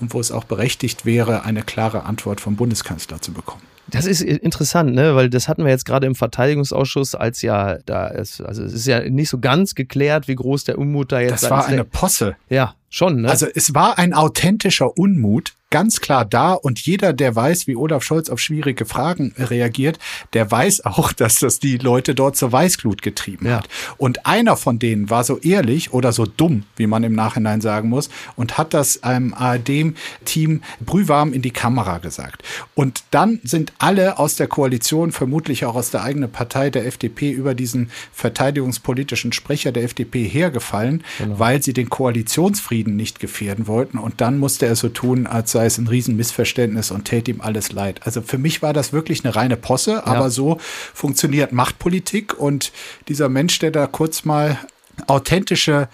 [0.00, 3.69] und wo es auch berechtigt wäre, eine klare Antwort vom Bundeskanzler zu bekommen.
[3.90, 5.14] Das ist interessant, ne?
[5.14, 8.86] weil das hatten wir jetzt gerade im Verteidigungsausschuss, als ja da ist, also es ist
[8.86, 12.36] ja nicht so ganz geklärt, wie groß der Unmut da jetzt Das war eine Posse.
[12.48, 13.28] Ja, schon, ne?
[13.28, 18.02] Also es war ein authentischer Unmut, ganz klar da und jeder, der weiß, wie Olaf
[18.02, 19.98] Scholz auf schwierige Fragen reagiert,
[20.32, 23.58] der weiß auch, dass das die Leute dort zur Weißglut getrieben Ja.
[23.58, 23.68] hat.
[23.96, 27.88] Und einer von denen war so ehrlich oder so dumm, wie man im Nachhinein sagen
[27.88, 32.42] muss, und hat das einem ARD-Team brühwarm in die Kamera gesagt.
[32.74, 37.30] Und dann sind alle aus der Koalition, vermutlich auch aus der eigenen Partei der FDP,
[37.30, 43.98] über diesen verteidigungspolitischen Sprecher der FDP hergefallen, weil sie den Koalitionsfrieden nicht gefährden wollten.
[43.98, 47.72] Und dann musste er so tun, als sei es ein Riesenmissverständnis und täte ihm alles
[47.72, 48.00] leid.
[48.04, 50.58] Also für mich war das wirklich eine reine Posse, aber so
[50.94, 52.38] funktioniert Machtpolitik.
[52.38, 52.72] Und
[53.08, 54.58] dieser Mensch, der da kurz mal
[55.06, 55.88] authentische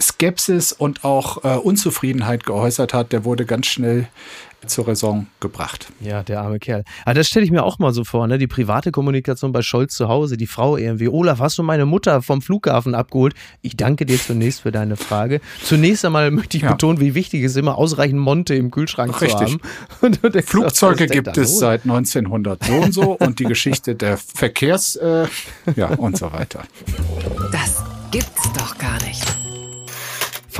[0.00, 4.08] Skepsis und auch äh, Unzufriedenheit geäußert hat, der wurde ganz schnell
[4.66, 5.88] zur Raison gebracht.
[6.00, 6.84] Ja, der arme Kerl.
[7.04, 8.38] Aber das stelle ich mir auch mal so vor, ne?
[8.38, 12.22] Die private Kommunikation bei Scholz zu Hause, die Frau irgendwie, Olaf, hast du meine Mutter
[12.22, 13.34] vom Flughafen abgeholt?
[13.62, 15.40] Ich danke dir zunächst für deine Frage.
[15.62, 16.72] Zunächst einmal möchte ich Ja.
[16.72, 19.38] betonen, wie wichtig es ist, immer ausreichend Monte im Kühlschrank Richtig.
[19.38, 19.44] zu
[20.02, 20.18] haben.
[20.22, 25.26] Denkst, Flugzeuge gibt es seit 1900 so und so und die Geschichte der Verkehrs, äh,
[25.76, 26.62] ja und so weiter.
[27.52, 29.24] Das gibt's doch gar nicht.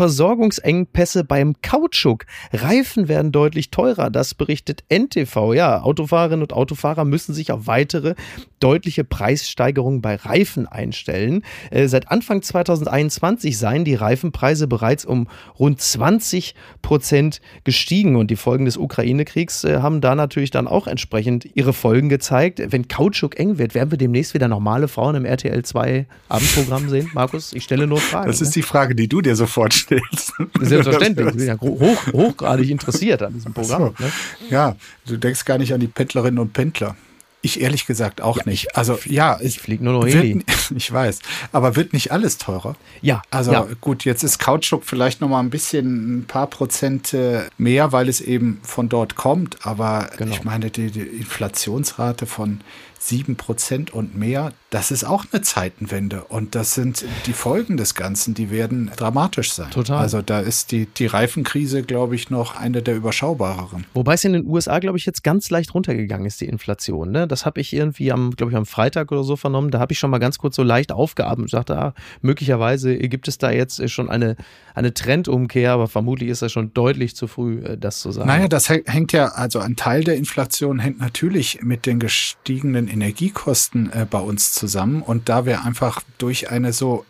[0.01, 2.25] Versorgungsengpässe beim Kautschuk.
[2.55, 5.53] Reifen werden deutlich teurer, das berichtet NTV.
[5.53, 8.15] Ja, Autofahrerinnen und Autofahrer müssen sich auf weitere
[8.61, 11.43] deutliche Preissteigerungen bei Reifen einstellen.
[11.71, 18.37] Äh, seit Anfang 2021 seien die Reifenpreise bereits um rund 20 Prozent gestiegen und die
[18.37, 22.63] Folgen des Ukraine-Kriegs äh, haben da natürlich dann auch entsprechend ihre Folgen gezeigt.
[22.69, 27.11] Wenn Kautschuk eng wird, werden wir demnächst wieder normale Frauen im RTL 2 Abendprogramm sehen.
[27.13, 28.29] Markus, ich stelle nur Fragen.
[28.29, 28.47] Das ne?
[28.47, 30.33] ist die Frage, die du dir sofort stellst.
[30.61, 31.29] Selbstverständlich.
[31.29, 33.95] Ich bin ja hoch, hochgradig interessiert an diesem Programm.
[33.99, 34.05] So.
[34.05, 34.13] Ne?
[34.51, 34.77] Ja,
[35.07, 36.97] du denkst gar nicht an die Pendlerinnen und Pendler.
[37.43, 38.77] Ich ehrlich gesagt auch nicht.
[38.77, 40.45] Also ja, Ich fliege nur noch Heli.
[40.77, 41.21] ich weiß,
[41.53, 42.77] aber wird nicht alles teurer?
[43.01, 43.67] Ja, Also ja.
[43.81, 48.21] gut, jetzt ist Kautschuk vielleicht noch mal ein bisschen ein paar Prozente mehr, weil es
[48.21, 49.57] eben von dort kommt.
[49.65, 50.33] Aber Genau.
[50.35, 52.61] ich meine, die, die Inflationsrate von
[53.03, 54.53] sieben Prozent und mehr.
[54.69, 56.25] Das ist auch eine Zeitenwende.
[56.25, 59.71] Und das sind die Folgen des Ganzen, die werden dramatisch sein.
[59.71, 59.99] Total.
[59.99, 63.87] Also da ist die, die Reifenkrise, glaube ich, noch eine der überschaubareren.
[63.95, 67.11] Wobei es in den USA, glaube ich, jetzt ganz leicht runtergegangen ist, die Inflation.
[67.11, 67.27] Ne?
[67.27, 69.71] Das habe ich irgendwie am, glaube ich, am Freitag oder so vernommen.
[69.71, 73.29] Da habe ich schon mal ganz kurz so leicht aufgeatmet und sagte, ah, möglicherweise gibt
[73.29, 74.37] es da jetzt schon eine,
[74.75, 78.29] eine Trendumkehr, aber vermutlich ist das schon deutlich zu früh, äh, das zu sagen.
[78.29, 83.93] Naja, das hängt ja, also ein Teil der Inflation hängt natürlich mit den gestiegenen Energiekosten
[83.93, 85.03] äh, bei uns zusammen.
[85.03, 87.05] Und da wir einfach durch eine so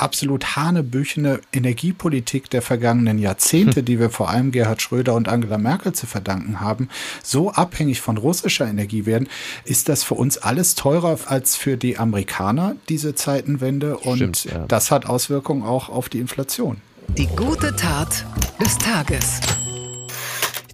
[0.00, 5.92] absolut hanebüchene Energiepolitik der vergangenen Jahrzehnte, die wir vor allem Gerhard Schröder und Angela Merkel
[5.92, 6.88] zu verdanken haben,
[7.22, 9.28] so abhängig von russischer Energie werden,
[9.64, 13.98] ist das für uns alles teurer als für die Amerikaner, diese Zeitenwende.
[13.98, 14.64] Und Stimmt, ja.
[14.66, 16.78] das hat Auswirkungen auch auf die Inflation.
[17.18, 18.24] Die gute Tat
[18.60, 19.40] des Tages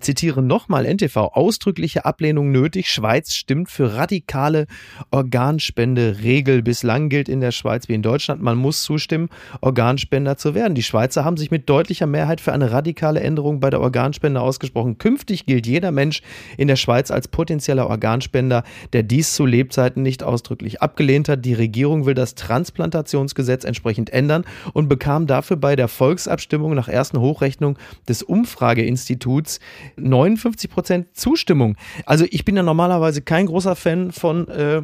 [0.07, 2.89] zitiere nochmal NTV, ausdrückliche Ablehnung nötig.
[2.89, 4.67] Schweiz stimmt für radikale
[5.11, 6.63] Organspende-Regel.
[6.63, 9.29] Bislang gilt in der Schweiz wie in Deutschland, man muss zustimmen,
[9.61, 10.77] Organspender zu werden.
[10.77, 14.99] Die Schweizer haben sich mit deutlicher Mehrheit für eine radikale Änderung bei der Organspende ausgesprochen.
[14.99, 16.23] Künftig gilt jeder Mensch
[16.57, 21.45] in der Schweiz als potenzieller Organspender, der dies zu Lebzeiten nicht ausdrücklich abgelehnt hat.
[21.45, 27.19] Die Regierung will das Transplantationsgesetz entsprechend ändern und bekam dafür bei der Volksabstimmung nach ersten
[27.19, 27.77] Hochrechnung
[28.09, 29.59] des Umfrageinstituts
[29.97, 31.77] 59 Prozent Zustimmung.
[32.05, 34.83] Also ich bin ja normalerweise kein großer Fan von äh,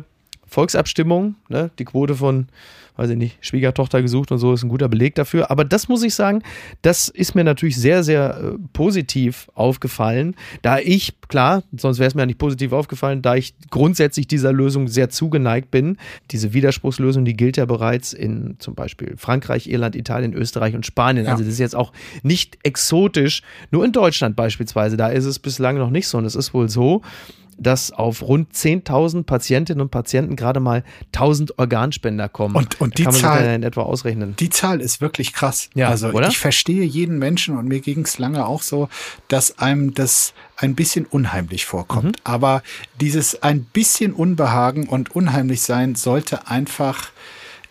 [0.52, 1.36] Volksabstimmungen.
[1.48, 1.70] Ne?
[1.78, 2.46] Die Quote von
[2.96, 5.50] weiß ich nicht, Schwiegertochter gesucht und so ist ein guter Beleg dafür.
[5.50, 6.42] Aber das muss ich sagen,
[6.82, 12.14] das ist mir natürlich sehr, sehr äh, positiv aufgefallen, da ich, klar, sonst wäre es
[12.14, 15.96] mir ja nicht positiv aufgefallen, da ich grundsätzlich dieser Lösung sehr zugeneigt bin.
[16.30, 21.24] Diese Widerspruchslösung, die gilt ja bereits in zum Beispiel Frankreich, Irland, Italien, Österreich und Spanien.
[21.24, 21.32] Ja.
[21.32, 25.78] Also das ist jetzt auch nicht exotisch, nur in Deutschland beispielsweise, da ist es bislang
[25.78, 26.18] noch nicht so.
[26.18, 27.02] Und es ist wohl so,
[27.58, 30.84] dass auf rund 10.000 Patientinnen und Patienten gerade mal
[31.14, 32.56] 1.000 Organspender kommen.
[32.56, 34.36] Und, und die kann man Zahl, in etwa ausrechnen.
[34.36, 35.70] Die Zahl ist wirklich krass.
[35.74, 36.28] Ja, also oder?
[36.28, 38.88] ich verstehe jeden Menschen und mir ging es lange auch so,
[39.28, 42.16] dass einem das ein bisschen unheimlich vorkommt.
[42.18, 42.24] Mhm.
[42.24, 42.62] Aber
[43.00, 47.10] dieses ein bisschen Unbehagen und unheimlich sein sollte einfach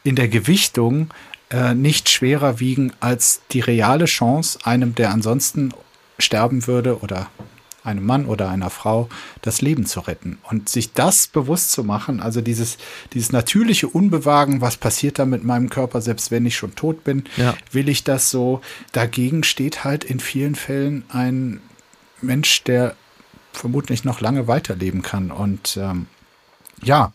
[0.03, 1.09] in der Gewichtung
[1.49, 5.73] äh, nicht schwerer wiegen als die reale Chance, einem, der ansonsten
[6.17, 7.29] sterben würde oder
[7.83, 9.09] einem Mann oder einer Frau
[9.41, 10.37] das Leben zu retten.
[10.43, 12.77] Und sich das bewusst zu machen, also dieses,
[13.13, 17.23] dieses natürliche Unbewagen, was passiert da mit meinem Körper, selbst wenn ich schon tot bin,
[17.37, 17.55] ja.
[17.71, 18.61] will ich das so.
[18.91, 21.61] Dagegen steht halt in vielen Fällen ein
[22.21, 22.95] Mensch, der
[23.53, 25.31] vermutlich noch lange weiterleben kann.
[25.31, 26.07] Und ähm,
[26.83, 27.13] ja,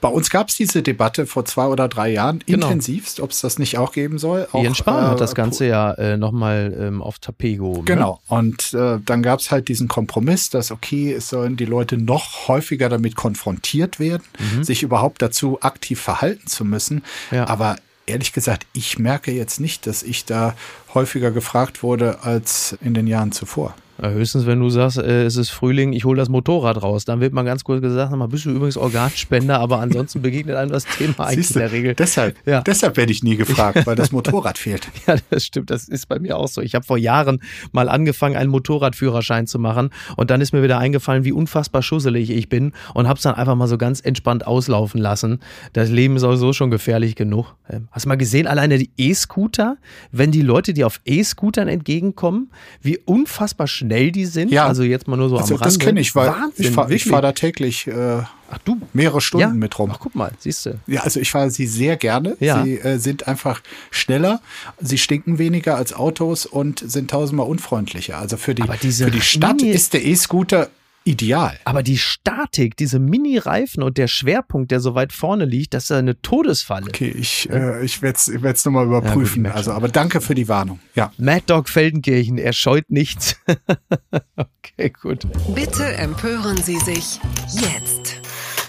[0.00, 2.66] bei uns gab es diese Debatte vor zwei oder drei Jahren genau.
[2.66, 4.48] intensivst, ob es das nicht auch geben soll.
[4.52, 7.80] Auch, Jens Spahn äh, hat das Ganze ja äh, nochmal ähm, auf Tapet gehoben.
[7.80, 7.84] Ne?
[7.84, 8.36] Genau, ne?
[8.36, 12.48] und äh, dann gab es halt diesen Kompromiss, dass okay, es sollen die Leute noch
[12.48, 14.64] häufiger damit konfrontiert werden, mhm.
[14.64, 17.02] sich überhaupt dazu aktiv verhalten zu müssen.
[17.30, 17.48] Ja.
[17.48, 17.76] Aber
[18.06, 20.54] ehrlich gesagt, ich merke jetzt nicht, dass ich da
[20.94, 23.74] häufiger gefragt wurde als in den Jahren zuvor.
[23.98, 27.06] Höchstens, wenn du sagst, äh, es ist Frühling, ich hole das Motorrad raus.
[27.06, 30.70] Dann wird man ganz kurz gesagt, mal, bist du übrigens Organspender, aber ansonsten begegnet einem
[30.70, 31.94] das Thema eigentlich in der Regel.
[31.94, 32.60] Deshalb, ja.
[32.60, 34.88] deshalb werde ich nie gefragt, weil das Motorrad fehlt.
[35.06, 35.70] Ja, das stimmt.
[35.70, 36.60] Das ist bei mir auch so.
[36.60, 37.40] Ich habe vor Jahren
[37.72, 42.30] mal angefangen, einen Motorradführerschein zu machen und dann ist mir wieder eingefallen, wie unfassbar schusselig
[42.30, 45.40] ich bin und habe es dann einfach mal so ganz entspannt auslaufen lassen.
[45.72, 47.54] Das Leben ist sowieso schon gefährlich genug.
[47.70, 49.78] Ähm, hast du mal gesehen, alleine die E-Scooter,
[50.12, 52.50] wenn die Leute, die auf E-Scootern entgegenkommen,
[52.82, 54.50] wie unfassbar schnell schnell die sind.
[54.50, 54.66] Ja.
[54.66, 55.64] Also jetzt mal nur so also am Rande.
[55.64, 58.80] Das kenne ich, weil Wahnsinn, ich fahre fahr da täglich äh, Ach, du?
[58.92, 59.54] mehrere Stunden ja?
[59.54, 59.90] mit rum.
[59.92, 60.78] Ach, guck mal, siehst du.
[60.86, 62.36] Ja, also ich fahre sie sehr gerne.
[62.40, 62.62] Ja.
[62.62, 64.40] Sie äh, sind einfach schneller,
[64.80, 68.18] sie stinken weniger als Autos und sind tausendmal unfreundlicher.
[68.18, 70.68] Also für die, für die Stadt ist der E-Scooter
[71.06, 71.58] ideal.
[71.64, 75.92] Aber die Statik, diese Mini-Reifen und der Schwerpunkt, der so weit vorne liegt, das ist
[75.92, 76.86] eine Todesfalle.
[76.88, 79.44] Okay, ich, äh, ich werde es ich nochmal überprüfen.
[79.44, 80.80] Ja, gut, also, aber danke für die Warnung.
[80.94, 81.12] Ja.
[81.18, 83.36] Mad Dog Feldenkirchen, er scheut nichts.
[84.36, 85.26] okay, gut.
[85.54, 87.20] Bitte empören Sie sich
[87.52, 87.95] jetzt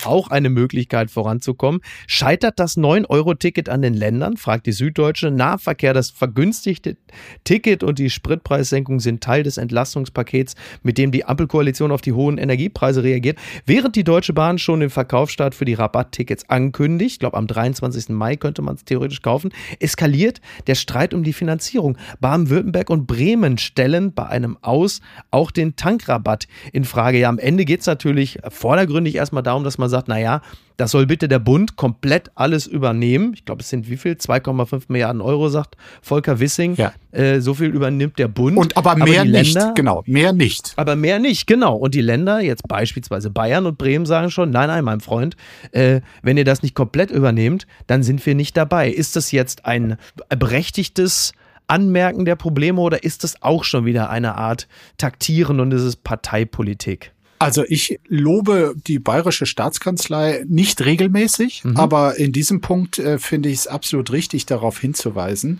[0.07, 1.81] auch eine Möglichkeit voranzukommen.
[2.07, 4.37] Scheitert das 9-Euro-Ticket an den Ländern?
[4.37, 5.31] fragt die Süddeutsche.
[5.31, 6.97] Nahverkehr, das vergünstigte
[7.43, 12.37] Ticket und die Spritpreissenkung sind Teil des Entlastungspakets, mit dem die Ampelkoalition auf die hohen
[12.37, 13.37] Energiepreise reagiert.
[13.65, 18.09] Während die Deutsche Bahn schon den Verkaufsstart für die Rabatttickets ankündigt, ich glaube am 23.
[18.09, 21.97] Mai könnte man es theoretisch kaufen, eskaliert der Streit um die Finanzierung.
[22.19, 27.17] Baden-Württemberg und Bremen stellen bei einem Aus auch den Tankrabatt in Frage.
[27.19, 30.41] Ja, am Ende geht es natürlich vordergründig erstmal darum, dass man sagt, sagt, naja,
[30.77, 33.33] das soll bitte der Bund komplett alles übernehmen.
[33.33, 34.13] Ich glaube, es sind wie viel?
[34.13, 36.75] 2,5 Milliarden Euro, sagt Volker Wissing.
[36.75, 36.93] Ja.
[37.11, 38.57] Äh, so viel übernimmt der Bund.
[38.57, 40.73] Und aber mehr aber nicht, Länder, genau, mehr nicht.
[40.75, 41.75] Aber mehr nicht, genau.
[41.75, 45.35] Und die Länder, jetzt beispielsweise Bayern und Bremen, sagen schon, nein, nein, mein Freund,
[45.71, 48.89] äh, wenn ihr das nicht komplett übernehmt, dann sind wir nicht dabei.
[48.89, 49.97] Ist das jetzt ein
[50.29, 51.33] berechtigtes
[51.65, 55.95] Anmerken der Probleme oder ist das auch schon wieder eine Art Taktieren und ist es
[55.95, 57.11] Parteipolitik?
[57.39, 61.77] Also ich lobe die bayerische Staatskanzlei nicht regelmäßig, mhm.
[61.77, 65.59] aber in diesem Punkt äh, finde ich es absolut richtig, darauf hinzuweisen,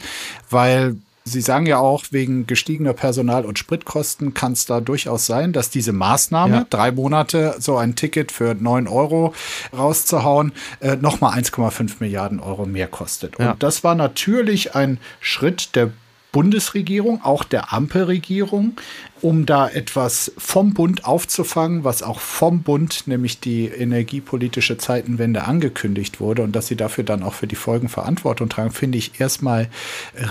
[0.49, 0.95] weil
[1.27, 5.69] Sie sagen ja auch, wegen gestiegener Personal- und Spritkosten kann es da durchaus sein, dass
[5.69, 6.67] diese Maßnahme, ja.
[6.69, 9.33] drei Monate so ein Ticket für neun Euro
[9.77, 13.37] rauszuhauen, äh, nochmal 1,5 Milliarden Euro mehr kostet.
[13.39, 13.51] Ja.
[13.51, 15.91] Und das war natürlich ein Schritt der
[16.31, 18.73] Bundesregierung, auch der Ampelregierung,
[19.21, 26.19] um da etwas vom Bund aufzufangen, was auch vom Bund, nämlich die energiepolitische Zeitenwende angekündigt
[26.19, 29.69] wurde und dass sie dafür dann auch für die Folgen Verantwortung tragen, finde ich erstmal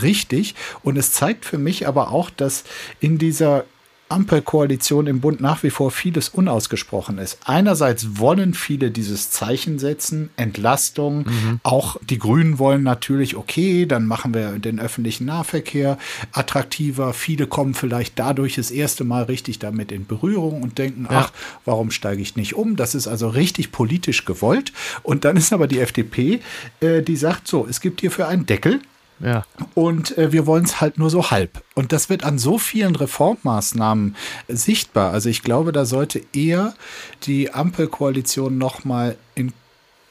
[0.02, 0.54] richtig.
[0.82, 2.64] Und es zeigt für mich aber auch, dass
[3.00, 3.64] in dieser
[4.08, 7.38] Ampelkoalition im Bund nach wie vor vieles unausgesprochen ist.
[7.44, 11.24] Einerseits wollen viele dieses Zeichen setzen, Entlastung.
[11.26, 11.60] Mhm.
[11.64, 15.98] Auch die Grünen wollen natürlich, okay, dann machen wir den öffentlichen Nahverkehr
[16.32, 17.12] attraktiver.
[17.14, 21.26] Viele kommen vielleicht dadurch das erste Mal richtig damit in Berührung und denken, ja.
[21.26, 21.32] ach,
[21.64, 22.76] warum steige ich nicht um?
[22.76, 24.72] Das ist also richtig politisch gewollt.
[25.02, 26.40] Und dann ist aber die FDP,
[26.80, 28.80] äh, die sagt so, es gibt hierfür einen Deckel.
[29.20, 29.44] Ja.
[29.74, 31.62] Und äh, wir wollen es halt nur so halb.
[31.74, 34.16] Und das wird an so vielen Reformmaßnahmen
[34.48, 35.12] sichtbar.
[35.12, 36.74] Also ich glaube, da sollte eher
[37.22, 39.52] die Ampelkoalition nochmal in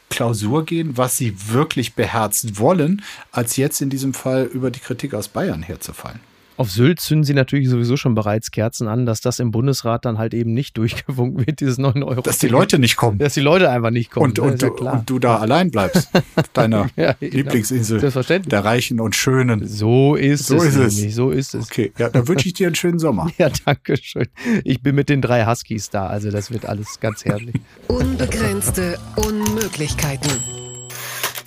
[0.10, 5.14] Klausur gehen, was sie wirklich beherzt wollen, als jetzt in diesem Fall über die Kritik
[5.14, 6.20] aus Bayern herzufallen.
[6.58, 10.18] Auf Sylt zünden sie natürlich sowieso schon bereits Kerzen an, dass das im Bundesrat dann
[10.18, 12.22] halt eben nicht durchgewunken wird, dieses 9 Euro.
[12.22, 13.18] Dass die Leute nicht kommen.
[13.18, 14.26] Dass die Leute einfach nicht kommen.
[14.26, 16.10] Und, und, du, ja und du, da allein bleibst.
[16.54, 18.00] Deiner ja, Lieblingsinsel.
[18.00, 18.50] Selbstverständlich.
[18.50, 19.68] Der Reichen und Schönen.
[19.68, 20.76] So ist so es.
[20.76, 21.16] Ist es.
[21.16, 21.66] So ist es.
[21.66, 23.30] Okay, ja, dann wünsche ich dir einen schönen Sommer.
[23.38, 24.28] ja, danke schön.
[24.64, 27.56] Ich bin mit den drei Huskies da, also das wird alles ganz herrlich.
[27.88, 30.65] Unbegrenzte Unmöglichkeiten.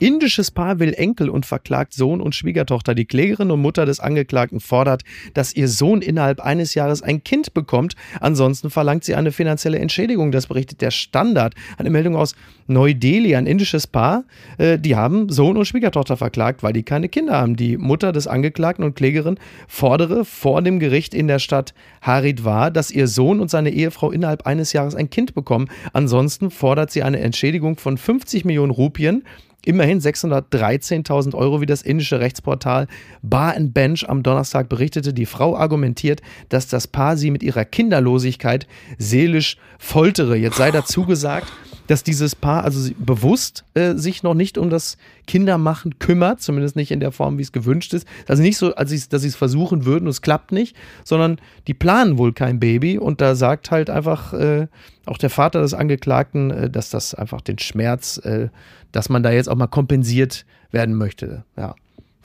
[0.00, 2.94] Indisches Paar will Enkel und verklagt Sohn und Schwiegertochter.
[2.94, 5.02] Die Klägerin und Mutter des Angeklagten fordert,
[5.34, 7.96] dass ihr Sohn innerhalb eines Jahres ein Kind bekommt.
[8.20, 10.30] Ansonsten verlangt sie eine finanzielle Entschädigung.
[10.30, 11.54] Das berichtet der Standard.
[11.78, 12.36] Eine Meldung aus
[12.68, 13.34] Neu-Delhi.
[13.34, 14.24] Ein indisches Paar,
[14.58, 17.56] äh, die haben Sohn und Schwiegertochter verklagt, weil die keine Kinder haben.
[17.56, 22.92] Die Mutter des Angeklagten und Klägerin fordere vor dem Gericht in der Stadt Haridwar, dass
[22.92, 25.68] ihr Sohn und seine Ehefrau innerhalb eines Jahres ein Kind bekommen.
[25.92, 29.24] Ansonsten fordert sie eine Entschädigung von 50 Millionen Rupien
[29.64, 32.86] Immerhin 613.000 Euro, wie das indische Rechtsportal
[33.22, 35.12] Bar and Bench am Donnerstag berichtete.
[35.12, 38.66] Die Frau argumentiert, dass das Paar sie mit ihrer Kinderlosigkeit
[38.98, 40.36] seelisch foltere.
[40.36, 41.52] Jetzt sei dazu gesagt,
[41.88, 44.96] dass dieses Paar also bewusst äh, sich noch nicht um das
[45.26, 48.06] Kindermachen kümmert, zumindest nicht in der Form, wie es gewünscht ist.
[48.28, 51.74] Also nicht so, als dass sie es versuchen würden und es klappt nicht, sondern die
[51.74, 54.68] planen wohl kein Baby und da sagt halt einfach äh,
[55.06, 58.48] auch der Vater des Angeklagten, äh, dass das einfach den Schmerz, äh,
[58.92, 61.44] dass man da jetzt auch mal kompensiert werden möchte.
[61.56, 61.74] Ja.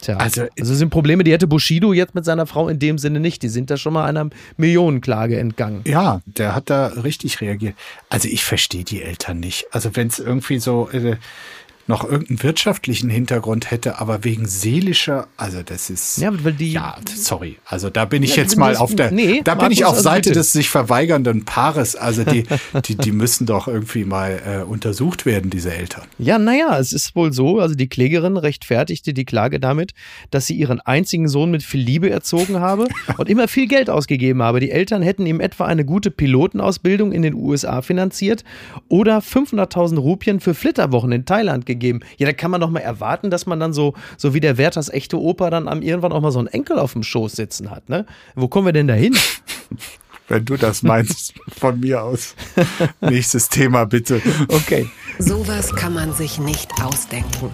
[0.02, 3.20] Tja, also, also sind Probleme, die hätte Bushido jetzt mit seiner Frau in dem Sinne
[3.20, 3.42] nicht.
[3.42, 5.82] Die sind da schon mal einer Millionenklage entgangen.
[5.86, 7.76] Ja, der hat da richtig reagiert.
[8.10, 9.68] Also ich verstehe die Eltern nicht.
[9.72, 11.16] Also wenn es irgendwie so, äh,
[11.86, 16.96] noch irgendeinen wirtschaftlichen Hintergrund hätte, aber wegen seelischer, also das ist ja, weil die, ja
[17.14, 19.96] sorry, also da bin ich ja, jetzt mal auf der, nee, da bin ich auf
[19.96, 20.40] also Seite bitte.
[20.40, 22.46] des sich verweigernden Paares, also die,
[22.86, 26.04] die, die müssen doch irgendwie mal äh, untersucht werden, diese Eltern.
[26.18, 29.94] Ja, naja, es ist wohl so, also die Klägerin rechtfertigte die Klage damit,
[30.32, 34.42] dass sie ihren einzigen Sohn mit viel Liebe erzogen habe und immer viel Geld ausgegeben
[34.42, 34.62] habe.
[34.62, 38.46] Die Eltern hätten ihm etwa eine gute Pilotenausbildung in den USA finanziert
[38.88, 42.02] oder 500.000 Rupien für Flitterwochen in Thailand gegeben gegeben.
[42.18, 44.90] Ja, da kann man doch mal erwarten, dass man dann so, so wie der Werthers
[44.90, 47.90] echte Opa dann am irgendwann auch mal so einen Enkel auf dem Schoß sitzen hat,
[47.90, 48.06] ne?
[48.36, 49.16] Wo kommen wir denn da hin?
[50.30, 52.36] Wenn du das meinst, von mir aus.
[53.02, 54.22] Nächstes Thema bitte.
[54.48, 54.90] Okay.
[55.20, 57.52] Sowas kann man sich nicht ausdenken.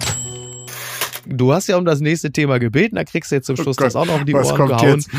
[1.26, 3.76] Du hast ja um das nächste Thema gebeten, da kriegst du jetzt zum oh Schluss
[3.76, 4.88] oh Gott, das auch noch auf die Ohren gehauen.
[4.88, 5.10] Jetzt?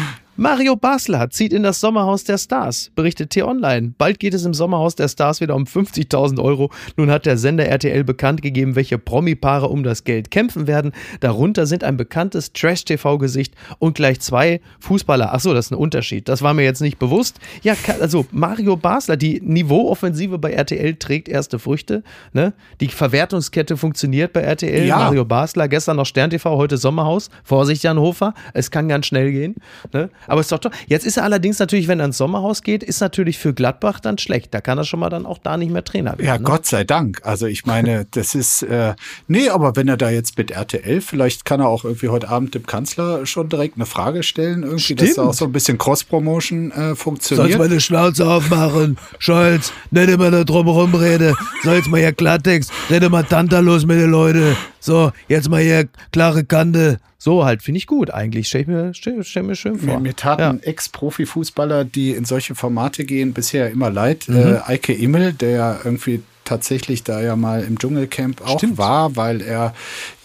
[0.42, 3.94] Mario Basler zieht in das Sommerhaus der Stars, berichtet T-Online.
[3.96, 6.72] Bald geht es im Sommerhaus der Stars wieder um 50.000 Euro.
[6.98, 10.94] Nun hat der Sender RTL bekannt gegeben, welche Promi-Paare um das Geld kämpfen werden.
[11.20, 15.32] Darunter sind ein bekanntes Trash-TV-Gesicht und gleich zwei Fußballer.
[15.32, 16.28] Achso, das ist ein Unterschied.
[16.28, 17.40] Das war mir jetzt nicht bewusst.
[17.62, 22.02] Ja, also Mario Basler, die Niveauoffensive bei RTL trägt erste Früchte.
[22.34, 22.54] Ne?
[22.80, 24.88] Die Verwertungskette funktioniert bei RTL.
[24.88, 24.98] Ja.
[24.98, 27.30] Mario Basler, gestern noch Stern TV, heute Sommerhaus.
[27.44, 29.54] Vorsicht, Jan Hofer, es kann ganz schnell gehen.
[29.94, 30.10] Ne?
[30.32, 30.72] Aber ist doch toll.
[30.88, 34.18] Jetzt ist er allerdings natürlich, wenn er ins Sommerhaus geht, ist natürlich für Gladbach dann
[34.18, 34.54] schlecht.
[34.54, 36.26] Da kann er schon mal dann auch da nicht mehr Trainer werden.
[36.26, 36.44] Ja, ne?
[36.46, 37.20] Gott sei Dank.
[37.24, 38.94] Also ich meine, das ist, äh,
[39.28, 42.56] nee, aber wenn er da jetzt mit RTL, vielleicht kann er auch irgendwie heute Abend
[42.56, 45.02] dem Kanzler schon direkt eine Frage stellen, irgendwie, Stimmt.
[45.02, 47.48] dass da auch so ein bisschen Cross-Promotion äh, funktioniert.
[47.48, 51.36] Sollst mal eine Schnauze aufmachen, Scholz, nicht immer da drum rumrede.
[51.64, 54.56] Sollst mal hier Klartext, rede mal tantalos mit den Leuten.
[54.82, 57.00] So, jetzt mal hier klare Kante.
[57.20, 58.48] So halt, finde ich gut eigentlich.
[58.48, 59.94] Stell ich mir, stell, stell mir schön vor.
[59.94, 64.28] Mir, mir taten Ex-Profi-Fußballer, die in solche Formate gehen, bisher immer leid.
[64.28, 68.78] Äh, Eike Immel, der ja irgendwie tatsächlich da ja mal im Dschungelcamp auch Stimmt.
[68.78, 69.74] war, weil er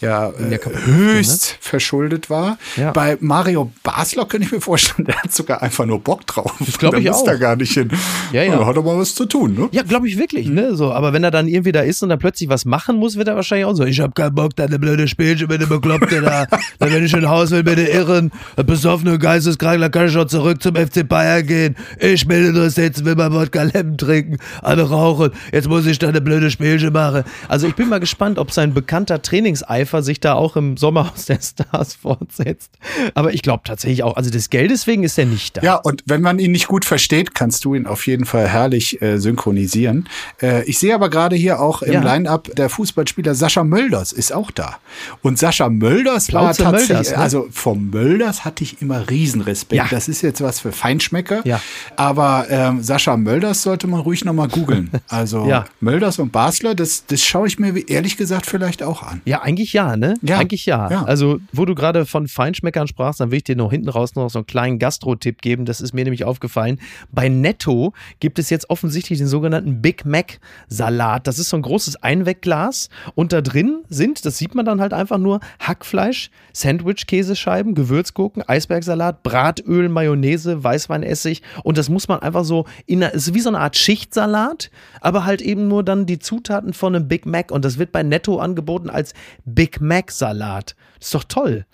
[0.01, 2.57] ja äh, kaputt höchst verschuldet war.
[2.75, 2.91] Ja.
[2.91, 6.53] Bei Mario Basler könnte ich mir vorstellen, der hat sogar einfach nur Bock drauf.
[6.59, 7.25] Das glaub Der ich muss auch.
[7.25, 7.89] da gar nicht hin.
[8.33, 8.65] Ja, ja.
[8.65, 9.69] Hat aber was zu tun, ne?
[9.71, 10.75] Ja, glaube ich wirklich, ne?
[10.75, 13.29] So, aber wenn er dann irgendwie da ist und dann plötzlich was machen muss, wird
[13.29, 16.45] er wahrscheinlich auch so, ich hab keinen Bock, deine blöde Spielchen mit dem Bekloppte da.
[16.79, 18.31] dann wenn ich in Haus will, bitte irren.
[18.57, 21.77] Besoffene Geisteskrank, dann kann ich auch zurück zum FC Bayern gehen.
[21.99, 25.31] Ich will nur sitzen, will mal Wodka Lemon trinken, alle rauchen.
[25.53, 27.23] Jetzt muss ich da eine blöde Spielchen machen.
[27.47, 31.39] Also ich bin mal gespannt, ob sein bekannter Trainingseifer sich da auch im Sommerhaus der
[31.41, 32.71] Stars fortsetzt.
[33.13, 35.61] Aber ich glaube tatsächlich auch, also des Geldes wegen ist er nicht da.
[35.61, 39.01] Ja, und wenn man ihn nicht gut versteht, kannst du ihn auf jeden Fall herrlich
[39.01, 40.07] äh, synchronisieren.
[40.41, 42.01] Äh, ich sehe aber gerade hier auch im Ja.
[42.01, 44.77] Line-Up der Fußballspieler Sascha Mölders ist auch da.
[45.21, 47.17] Und Sascha Mölders war Plauze tatsächlich, Mölders, ne?
[47.17, 49.77] also vom Mölders hatte ich immer Riesenrespekt.
[49.77, 49.87] Ja.
[49.89, 51.41] Das ist jetzt was für Feinschmecker.
[51.45, 51.61] Ja.
[51.95, 54.89] Aber ähm, Sascha Mölders sollte man ruhig nochmal googeln.
[55.09, 55.65] Also Ja.
[55.79, 59.21] Mölders und Basler, das, das schaue ich mir ehrlich gesagt vielleicht auch an.
[59.25, 60.15] Ja, eigentlich ja, ne?
[60.21, 60.89] Ja, Eigentlich ja.
[60.89, 61.03] ja.
[61.03, 64.29] Also, wo du gerade von Feinschmeckern sprachst, dann will ich dir noch hinten raus noch
[64.29, 65.65] so einen kleinen Gastro-Tipp geben.
[65.65, 66.79] Das ist mir nämlich aufgefallen.
[67.11, 71.27] Bei Netto gibt es jetzt offensichtlich den sogenannten Big Mac Salat.
[71.27, 74.93] Das ist so ein großes Einwegglas und da drin sind, das sieht man dann halt
[74.93, 82.65] einfach nur Hackfleisch, Sandwich-Käsescheiben, Gewürzgurken, Eisbergsalat, Bratöl, Mayonnaise, Weißweinessig und das muss man einfach so
[82.85, 84.69] in ist wie so eine Art Schichtsalat,
[85.01, 88.03] aber halt eben nur dann die Zutaten von einem Big Mac und das wird bei
[88.03, 89.13] Netto angeboten als
[89.45, 90.75] Big Mac Salat.
[90.99, 91.65] Das ist doch toll.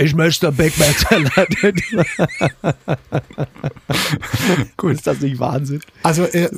[0.00, 1.48] Ich möchte Big Mac Salat.
[4.76, 4.92] Gut.
[4.92, 5.80] Ist das nicht Wahnsinn?
[6.04, 6.48] Also äh,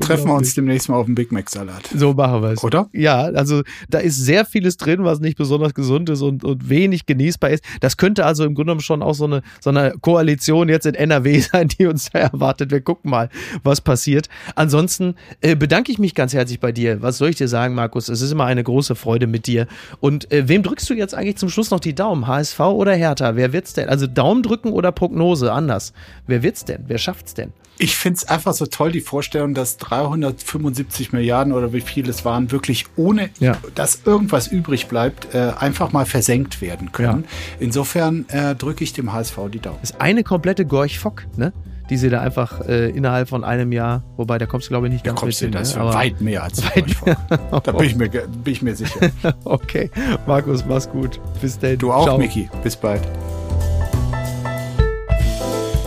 [0.00, 1.88] treffen wir uns demnächst mal auf dem Big Mac Salat.
[1.94, 2.64] So machen wir es.
[2.64, 2.88] Oder?
[2.92, 7.06] Ja, also da ist sehr vieles drin, was nicht besonders gesund ist und, und wenig
[7.06, 7.64] genießbar ist.
[7.80, 10.94] Das könnte also im Grunde genommen schon auch so eine, so eine Koalition jetzt in
[10.94, 12.72] NRW sein, die uns da erwartet.
[12.72, 13.28] Wir gucken mal,
[13.62, 14.28] was passiert.
[14.56, 17.00] Ansonsten äh, bedanke ich mich ganz herzlich bei dir.
[17.02, 18.08] Was soll ich dir sagen, Markus?
[18.08, 19.68] Es ist immer eine große Freude mit dir.
[20.00, 22.26] Und äh, wem drückst du jetzt eigentlich zum Schluss noch die Daumen?
[22.26, 23.36] HSV oder Hertha?
[23.36, 23.88] Wer wird's denn?
[23.88, 25.52] Also Daumen drücken oder Prognose?
[25.52, 25.92] Anders.
[26.26, 26.84] Wer wird's denn?
[26.86, 27.52] Wer schafft's denn?
[27.78, 32.24] Ich finde es einfach so toll, die Vorstellung, dass 375 Milliarden oder wie viel es
[32.24, 33.56] waren, wirklich ohne, Ja.
[33.74, 37.24] dass irgendwas übrig bleibt, äh, einfach mal versenkt werden können.
[37.58, 39.78] Insofern äh, drücke ich dem HSV die Daumen.
[39.80, 41.52] Das ist eine komplette Gorch Fock, ne?
[41.90, 44.92] Die sie da einfach äh, innerhalb von einem Jahr, wobei da kommst du glaube ich
[44.92, 45.84] nicht Da ganz kommst mit hin, das ne?
[45.84, 47.16] Weit mehr als Weit vor.
[47.64, 49.10] Da bin ich mir, bin ich mir sicher.
[49.44, 49.90] Okay,
[50.26, 51.20] Markus, mach's gut.
[51.40, 51.76] Bis dann.
[51.78, 52.18] Du auch, Ciao.
[52.18, 52.48] Miki.
[52.62, 53.02] Bis bald.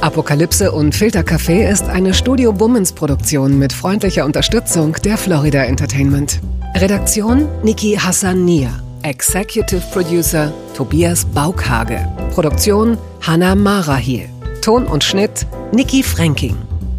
[0.02, 6.42] Apokalypse und Filtercafé ist eine Studio Bummens Produktion mit freundlicher Unterstützung der Florida Entertainment.
[6.76, 8.72] Redaktion Niki Hassania.
[9.04, 12.06] Executive Producer Tobias Baukhage.
[12.34, 14.33] Produktion Hanna Marahiel.
[14.64, 16.56] Ton und Schnitt Niki Fränking.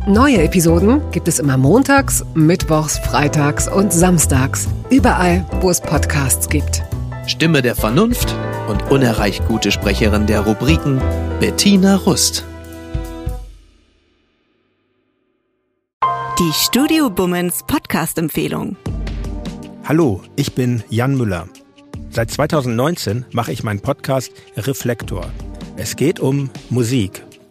[0.07, 4.69] Neue Episoden gibt es immer montags, mittwochs, freitags und samstags.
[4.91, 6.83] Überall, wo es Podcasts gibt.
[7.27, 8.37] Stimme der Vernunft
[8.69, 11.01] und unerreicht gute Sprecherin der Rubriken
[11.41, 12.45] Bettina Rust.
[16.39, 18.77] Die Studio Bummens Podcast-Empfehlung.
[19.85, 21.49] Hallo, ich bin Jan Müller.
[22.11, 25.25] Seit 2019 mache ich meinen Podcast Reflektor.
[25.77, 27.25] Es geht um Musik